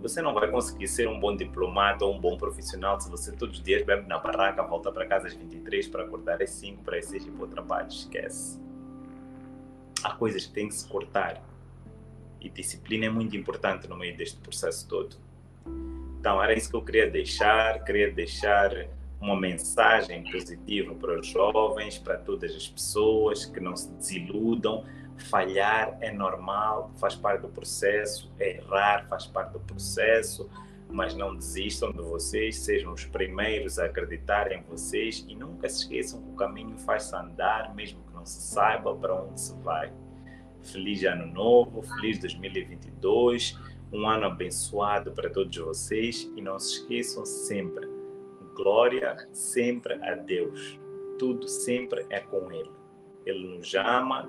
[0.00, 3.58] Você não vai conseguir ser um bom diplomata ou um bom profissional se você todos
[3.58, 6.98] os dias bebe na barraca, volta para casa às 23 para acordar às 5 para
[6.98, 7.88] as 6 e para o trabalho.
[7.88, 8.60] Esquece.
[10.04, 11.42] Há coisas que têm que se cortar.
[12.40, 15.16] E disciplina é muito importante no meio deste processo todo.
[16.20, 17.82] Então, era isso que eu queria deixar.
[17.82, 18.86] Queria deixar
[19.20, 24.84] uma mensagem positiva para os jovens, para todas as pessoas, que não se desiludam.
[25.16, 30.48] Falhar é normal, faz parte do processo, errar faz parte do processo,
[30.90, 35.82] mas não desistam de vocês, sejam os primeiros a acreditar em vocês e nunca se
[35.82, 39.90] esqueçam que o caminho faz-se andar, mesmo que não se saiba para onde se vai.
[40.62, 43.58] Feliz Ano Novo, feliz 2022,
[43.90, 47.95] um ano abençoado para todos vocês e não se esqueçam sempre
[48.56, 50.78] glória sempre a Deus.
[51.18, 52.70] Tudo sempre é com Ele.
[53.24, 54.28] Ele nos ama,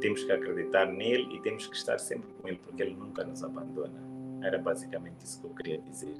[0.00, 3.42] temos que acreditar nele e temos que estar sempre com Ele, porque Ele nunca nos
[3.42, 4.02] abandona.
[4.42, 6.16] Era basicamente isso que eu queria dizer.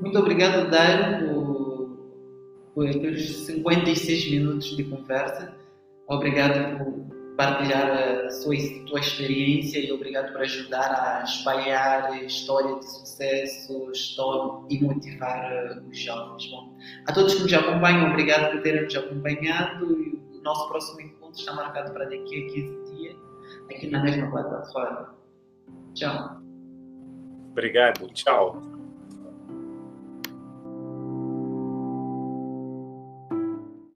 [0.00, 1.98] Muito obrigado, Dairo, por,
[2.74, 5.54] por aqueles 56 minutos de conversa.
[6.06, 7.09] Obrigado por
[7.40, 7.90] partilhar
[8.26, 8.54] a sua,
[8.86, 15.50] tua experiência e obrigado por ajudar a espalhar a história de sucesso história, e motivar
[15.50, 16.50] eh, os jovens.
[16.50, 16.76] Bom,
[17.06, 21.40] a todos que nos acompanham, obrigado por terem nos acompanhado e o nosso próximo encontro
[21.40, 23.16] está marcado para daqui a 15 dias,
[23.70, 25.14] aqui na mesma plataforma.
[25.94, 26.42] Tchau.
[27.52, 28.69] Obrigado, tchau.